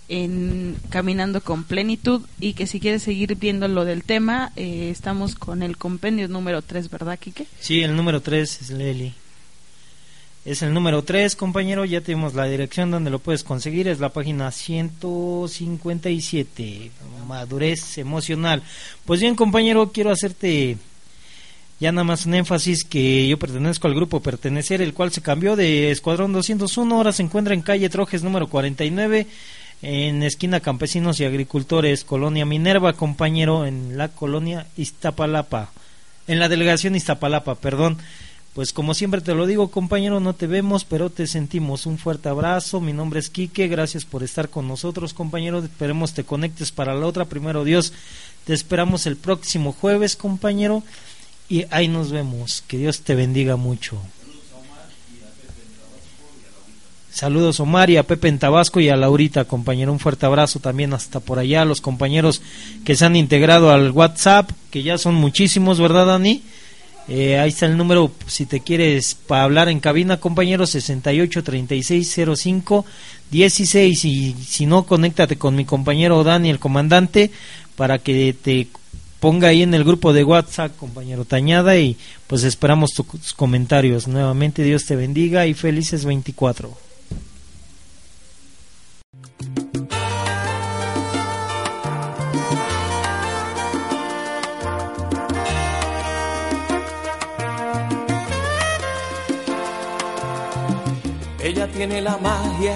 en 0.10 0.76
Caminando 0.90 1.42
con 1.42 1.64
Plenitud 1.64 2.22
y 2.40 2.54
que 2.54 2.68
si 2.68 2.80
quieres 2.80 3.02
seguir 3.04 3.36
viendo 3.36 3.68
lo 3.68 3.86
del 3.86 4.04
tema, 4.04 4.52
eh, 4.56 4.90
estamos 4.92 5.36
con 5.36 5.64
el 5.64 5.78
compendio 5.78 6.28
número 6.28 6.62
3, 6.62 6.90
¿verdad, 6.90 7.18
Quique? 7.18 7.48
Sí, 7.60 7.82
el 7.82 7.96
número 7.96 8.22
3 8.22 8.62
es 8.62 8.70
Leli. 8.72 9.14
Es 10.46 10.62
el 10.64 10.74
número 10.74 11.04
3, 11.04 11.36
compañero. 11.36 11.84
Ya 11.86 12.02
tenemos 12.02 12.34
la 12.34 12.46
dirección 12.46 12.92
donde 12.92 13.12
lo 13.12 13.20
puedes 13.20 13.44
conseguir. 13.44 13.88
Es 13.88 14.00
la 14.00 14.10
página 14.10 14.52
157. 14.52 16.92
Madurez 17.28 17.98
emocional. 17.98 18.64
Pues 19.06 19.20
bien, 19.20 19.36
compañero, 19.36 19.92
quiero 19.92 20.12
hacerte 20.12 20.78
ya 21.80 21.92
nada 21.92 22.04
más 22.04 22.26
un 22.26 22.34
énfasis 22.34 22.84
que 22.84 23.28
yo 23.28 23.38
pertenezco 23.38 23.88
al 23.88 23.96
grupo 23.96 24.22
Pertenecer, 24.22 24.82
el 24.82 24.94
cual 24.94 25.12
se 25.12 25.22
cambió 25.22 25.56
de 25.56 25.92
Escuadrón 25.92 26.34
201. 26.34 26.96
Ahora 26.96 27.14
se 27.14 27.24
encuentra 27.24 27.54
en 27.54 27.62
calle 27.62 27.90
Trojes 27.90 28.24
número 28.24 28.48
49. 28.48 29.28
En 29.82 30.24
esquina 30.24 30.60
Campesinos 30.60 31.20
y 31.20 31.26
Agricultores, 31.26 32.04
Colonia 32.04 32.46
Minerva, 32.46 32.94
compañero, 32.94 33.66
en 33.66 33.98
la 33.98 34.10
colonia 34.10 34.68
Iztapalapa 34.76 35.72
en 36.30 36.38
la 36.38 36.48
delegación 36.48 36.96
Iztapalapa, 36.96 37.56
perdón. 37.56 37.98
Pues 38.54 38.72
como 38.72 38.94
siempre 38.94 39.20
te 39.20 39.34
lo 39.34 39.48
digo, 39.48 39.72
compañero, 39.72 40.20
no 40.20 40.34
te 40.34 40.46
vemos, 40.46 40.86
pero 40.86 41.10
te 41.10 41.26
sentimos. 41.26 41.88
Un 41.88 41.98
fuerte 41.98 42.30
abrazo. 42.30 42.80
Mi 42.80 42.94
nombre 42.94 43.20
es 43.20 43.32
Quique. 43.32 43.68
Gracias 43.68 44.06
por 44.06 44.22
estar 44.22 44.50
con 44.50 44.68
nosotros, 44.68 45.14
compañero. 45.14 45.60
Esperemos 45.60 46.14
te 46.14 46.24
conectes 46.24 46.72
para 46.72 46.94
la 46.94 47.08
otra. 47.08 47.26
Primero 47.26 47.64
Dios, 47.64 47.94
te 48.46 48.54
esperamos 48.54 49.08
el 49.08 49.18
próximo 49.18 49.72
jueves, 49.72 50.16
compañero. 50.16 50.84
Y 51.48 51.66
ahí 51.72 51.88
nos 51.88 52.12
vemos. 52.12 52.64
Que 52.68 52.78
Dios 52.78 53.02
te 53.02 53.16
bendiga 53.16 53.56
mucho. 53.56 54.00
Saludos 57.12 57.60
Omar 57.60 57.90
y 57.90 57.98
a 57.98 58.04
Pepe 58.04 58.28
en 58.28 58.40
Tabasco 58.40 58.80
y 58.80 58.90
a 58.90 58.96
Laurita, 58.96 59.46
compañero. 59.46 59.92
Un 59.92 60.00
fuerte 60.00 60.26
abrazo 60.26 60.60
también 60.60 60.94
hasta 60.94 61.20
por 61.20 61.40
allá. 61.40 61.64
a 61.64 61.66
Los 61.66 61.82
compañeros 61.82 62.42
que 62.86 62.96
se 62.96 63.06
han 63.06 63.16
integrado 63.16 63.72
al 63.72 63.92
WhatsApp, 63.92 64.52
que 64.70 64.84
ya 64.84 64.98
son 64.98 65.16
muchísimos, 65.16 65.80
¿verdad, 65.80 66.06
Dani? 66.06 66.44
Eh, 67.08 67.40
ahí 67.40 67.50
está 67.50 67.66
el 67.66 67.76
número, 67.76 68.12
si 68.28 68.46
te 68.46 68.60
quieres 68.60 69.16
para 69.16 69.44
hablar 69.44 69.68
en 69.68 69.80
cabina, 69.80 70.20
compañero, 70.20 70.68
68 70.68 71.44
36 71.44 72.16
05 72.38 72.86
16. 73.32 74.06
Y 74.06 74.34
si 74.48 74.68
no, 74.68 74.86
conéctate 74.86 75.36
con 75.36 75.56
mi 75.56 75.66
compañero 75.66 76.24
Dani, 76.24 76.52
el 76.52 76.60
comandante, 76.60 77.32
para 77.76 77.98
que 77.98 78.36
te 78.40 78.68
ponga 79.20 79.48
ahí 79.48 79.64
en 79.64 79.74
el 79.74 79.84
grupo 79.84 80.14
de 80.14 80.24
WhatsApp, 80.24 80.78
compañero 80.78 81.26
Tañada, 81.26 81.76
y 81.78 81.98
pues 82.28 82.44
esperamos 82.44 82.92
tu- 82.92 83.04
tus 83.04 83.34
comentarios. 83.34 84.08
Nuevamente, 84.08 84.62
Dios 84.64 84.86
te 84.86 84.96
bendiga 84.96 85.48
y 85.48 85.56
felices 85.56 86.06
24. 86.06 86.78
Ella 101.42 101.68
tiene 101.68 102.00
la 102.02 102.16
magia 102.18 102.76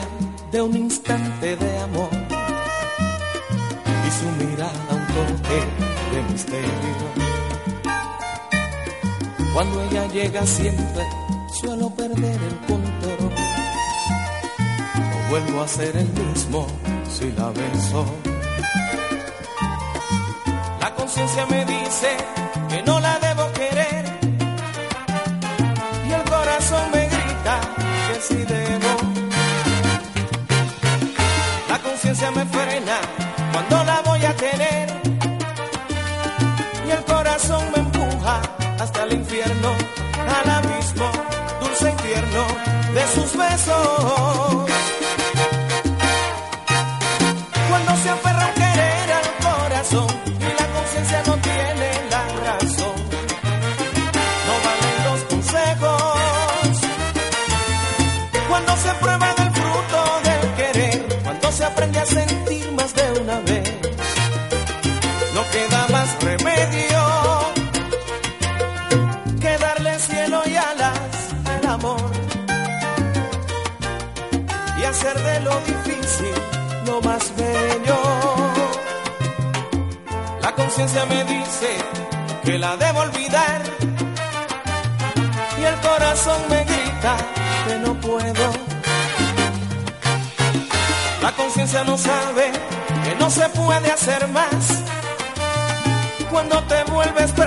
de 0.52 0.62
un 0.62 0.76
instante 0.76 1.56
de 1.56 1.80
amor 1.80 2.10
y 4.08 4.12
su 4.12 4.46
mirada 4.46 4.72
un 4.90 5.06
toque 5.08 5.60
de 6.12 6.24
misterio. 6.32 6.70
Cuando 9.54 9.82
ella 9.84 10.08
llega 10.08 10.46
siempre 10.46 11.04
suelo 11.52 11.90
perder 11.92 12.40
el 12.42 12.58
control. 12.66 13.23
Vuelvo 15.34 15.64
a 15.64 15.68
ser 15.68 15.98
el 15.98 16.08
mismo 16.10 16.68
si 17.10 17.32
la 17.32 17.50
beso. 17.50 18.06
La 20.80 20.94
conciencia 20.94 21.48
me 21.48 21.66
dice 21.66 22.18
que 22.70 22.84
no 22.84 22.93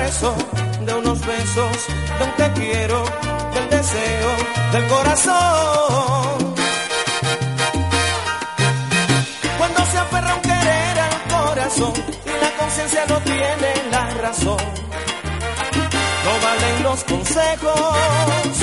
de 0.06 0.94
unos 0.94 1.18
besos, 1.26 1.76
de 2.16 2.24
un 2.24 2.32
te 2.36 2.60
quiero, 2.60 3.02
del 3.54 3.70
deseo, 3.70 4.30
del 4.70 4.86
corazón. 4.86 6.54
Cuando 9.58 9.86
se 9.86 9.98
aferra 9.98 10.34
un 10.36 10.42
querer 10.42 10.98
al 11.00 11.22
corazón 11.28 11.92
y 12.24 12.40
la 12.40 12.50
conciencia 12.56 13.04
no 13.08 13.18
tiene 13.22 13.72
la 13.90 14.10
razón, 14.22 14.64
no 16.24 16.32
valen 16.46 16.82
los 16.84 17.02
consejos. 17.02 18.56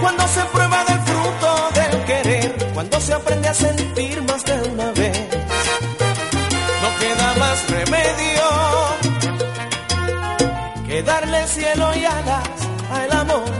Cuando 0.00 0.26
se 0.26 0.40
prueba 0.54 0.84
del 0.86 1.00
fruto 1.02 1.70
del 1.74 2.04
querer, 2.04 2.70
cuando 2.74 3.00
se 3.00 3.12
aprende 3.12 3.46
a 3.46 3.54
sentir 3.54 4.22
más 4.22 4.44
de 4.44 4.54
una 4.70 4.90
vez, 4.90 5.28
no 6.82 6.98
queda 6.98 7.34
más 7.38 7.70
remedio 7.70 9.07
darle 11.08 11.46
cielo 11.46 11.86
y 11.96 12.04
alas 12.04 12.48
al 12.92 13.10
amor 13.12 13.50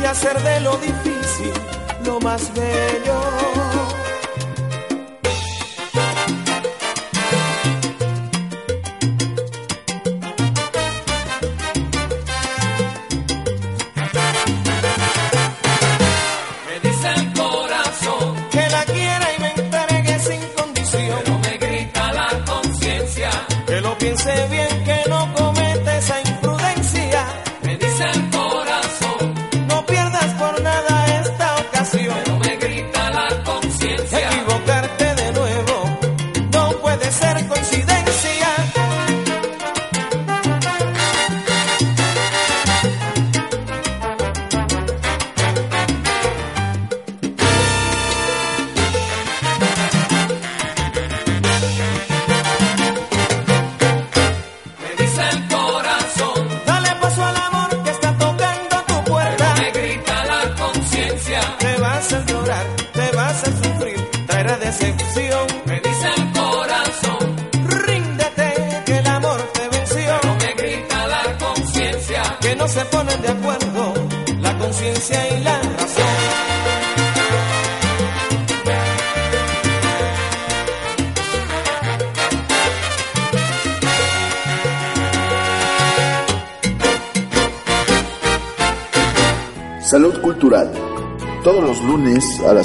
y 0.00 0.04
hacer 0.04 0.36
de 0.42 0.60
lo 0.60 0.76
difícil 0.78 1.52
lo 2.04 2.18
más 2.20 2.52
bello. 2.52 3.71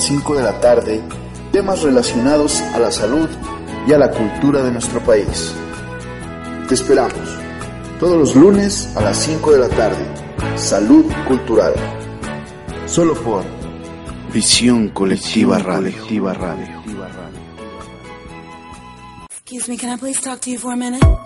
5 0.07 0.35
de 0.35 0.43
la 0.43 0.57
tarde 0.61 1.01
temas 1.51 1.81
relacionados 1.81 2.61
a 2.61 2.79
la 2.79 2.89
salud 2.91 3.27
y 3.85 3.91
a 3.91 3.97
la 3.97 4.09
cultura 4.09 4.63
de 4.63 4.71
nuestro 4.71 5.01
país. 5.01 5.51
Te 6.69 6.75
esperamos 6.75 7.19
todos 7.99 8.17
los 8.17 8.33
lunes 8.33 8.89
a 8.95 9.01
las 9.01 9.17
5 9.17 9.51
de 9.51 9.59
la 9.59 9.67
tarde. 9.67 10.05
Salud 10.55 11.05
Cultural. 11.27 11.73
Solo 12.85 13.15
por 13.15 13.43
Visión 14.33 14.87
Colectiva 14.89 15.59
Radio. 15.59 15.91
Excuse 19.29 19.67
me, 19.67 19.77
can 19.77 19.89
I 19.89 19.97
please 19.97 20.21
talk 20.21 20.39
to? 20.39 21.16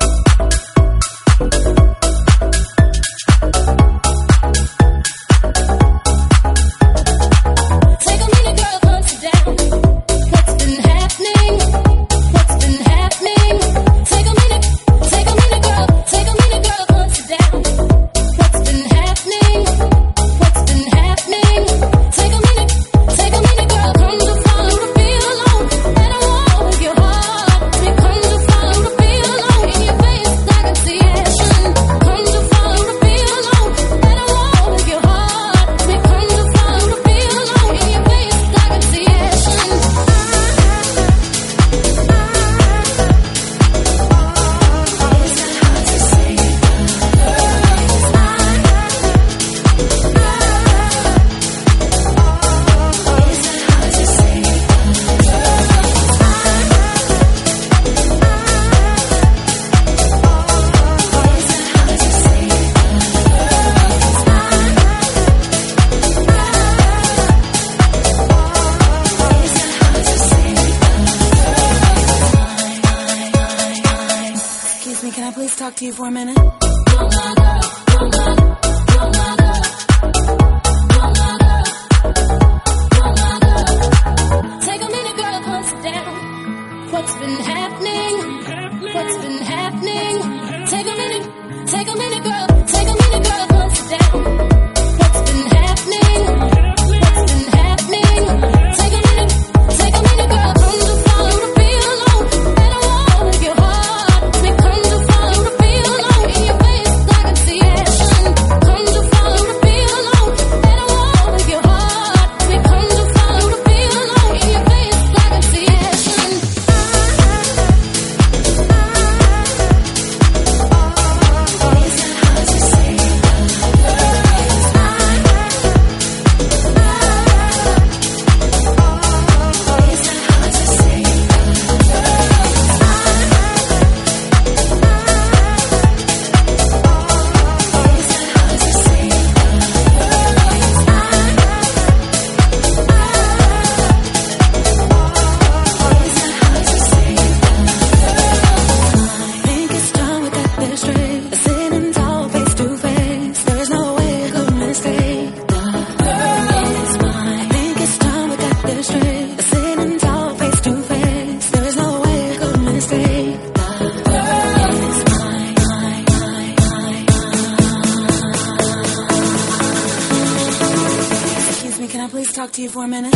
Can 171.91 171.99
I 171.99 172.07
please 172.07 172.31
talk 172.31 172.51
to 172.53 172.61
you 172.61 172.69
for 172.69 172.85
a 172.85 172.87
minute? 172.87 173.13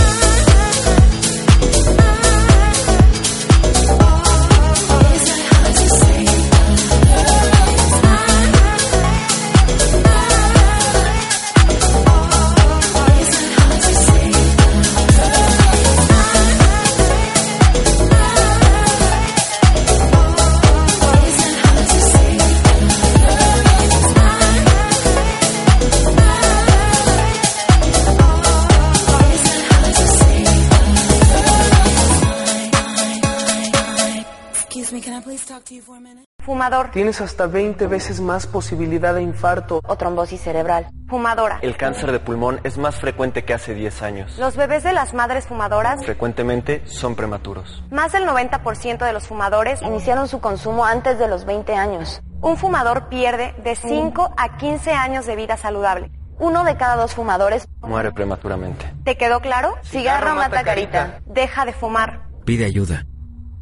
Fumador 36.65 36.89
Tienes 36.89 37.21
hasta 37.21 37.45
20 37.45 37.85
veces 37.85 38.21
más 38.21 38.47
posibilidad 38.47 39.13
de 39.13 39.21
infarto. 39.21 39.81
o 39.85 39.95
trombosis 39.97 40.41
cerebral. 40.41 40.87
Fumadora. 41.07 41.59
El 41.61 41.77
cáncer 41.77 42.11
de 42.11 42.19
pulmón 42.19 42.59
es 42.63 42.79
más 42.79 42.95
frecuente 42.95 43.45
que 43.45 43.53
hace 43.53 43.75
10 43.75 44.01
años. 44.01 44.39
Los 44.39 44.55
bebés 44.57 44.81
de 44.83 44.91
las 44.91 45.13
madres 45.13 45.45
fumadoras, 45.45 46.03
Frecuentemente 46.03 46.81
son 46.87 47.13
prematuros. 47.15 47.83
más 47.91 48.13
del 48.13 48.25
90% 48.25 49.05
de 49.05 49.13
los 49.13 49.27
fumadores 49.27 49.83
iniciaron 49.83 50.27
su 50.27 50.39
consumo 50.39 50.85
antes 50.85 51.19
de 51.19 51.27
los 51.27 51.45
20 51.45 51.75
años. 51.75 52.23
Un 52.41 52.57
fumador 52.57 53.09
pierde 53.09 53.53
de 53.63 53.75
5 53.75 54.33
a 54.35 54.57
15 54.57 54.91
años 54.91 55.27
de 55.27 55.35
vida 55.35 55.57
saludable. 55.57 56.09
Uno 56.39 56.63
de 56.63 56.75
cada 56.77 56.95
dos 56.95 57.13
fumadores. 57.13 57.67
Muere 57.81 58.11
prematuramente. 58.11 58.91
¿Te 59.03 59.17
quedó 59.17 59.39
claro? 59.39 59.75
Cigarro 59.83 60.33
mata 60.33 60.63
carita. 60.63 61.19
Deja 61.27 61.63
de 61.65 61.73
fumar. 61.73 62.23
Pide 62.43 62.65
ayuda. 62.65 63.05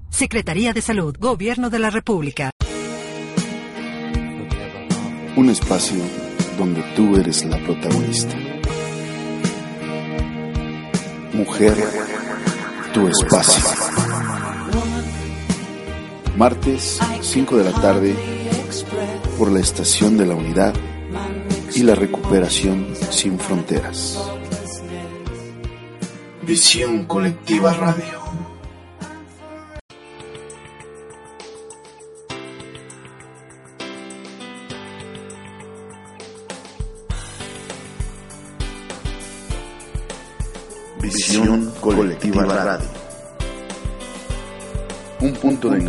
Secretaría 0.09 0.71
de 0.71 0.81
Salud, 0.81 1.17
Gobierno 1.19 1.69
de 1.69 1.79
la 1.79 1.89
República. 1.89 2.51
Un 5.35 5.49
espacio 5.49 5.97
donde 6.59 6.83
tú 6.95 7.15
eres 7.15 7.43
la 7.45 7.57
protagonista. 7.57 8.35
Mujer, 11.33 11.75
tu 12.93 13.07
espacio. 13.07 13.63
Martes, 16.37 16.99
5 17.21 17.57
de 17.57 17.63
la 17.63 17.71
tarde, 17.81 18.15
por 19.39 19.51
la 19.51 19.59
estación 19.59 20.17
de 20.17 20.27
la 20.27 20.35
unidad 20.35 20.75
y 21.75 21.81
la 21.81 21.95
recuperación 21.95 22.87
sin 23.09 23.39
fronteras. 23.39 24.19
Visión 26.43 27.05
Colectiva 27.05 27.73
Radio. 27.73 28.22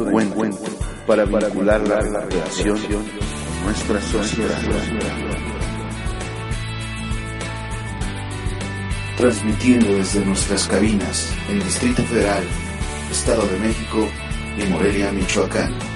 Encuentro 0.03 0.73
para 1.07 1.25
vincular 1.25 1.87
la 1.89 2.01
relación 2.01 2.79
con 2.83 3.65
nuestra 3.65 4.01
sociedad. 4.01 4.59
Transmitiendo 9.17 9.95
desde 9.95 10.25
nuestras 10.25 10.67
cabinas 10.67 11.33
en 11.49 11.61
Distrito 11.61 12.03
Federal, 12.03 12.45
Estado 13.11 13.47
de 13.47 13.59
México 13.59 14.09
y 14.59 14.71
Morelia, 14.71 15.13
Michoacán. 15.13 15.94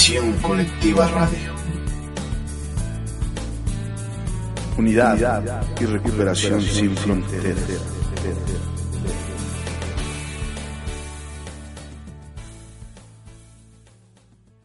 Visión 0.00 0.32
Colectiva 0.40 1.06
Radio. 1.08 1.52
Unidad, 4.78 5.62
y 5.78 5.84
recuperación, 5.84 6.62
sin 6.62 6.96
fronteras. 6.96 7.58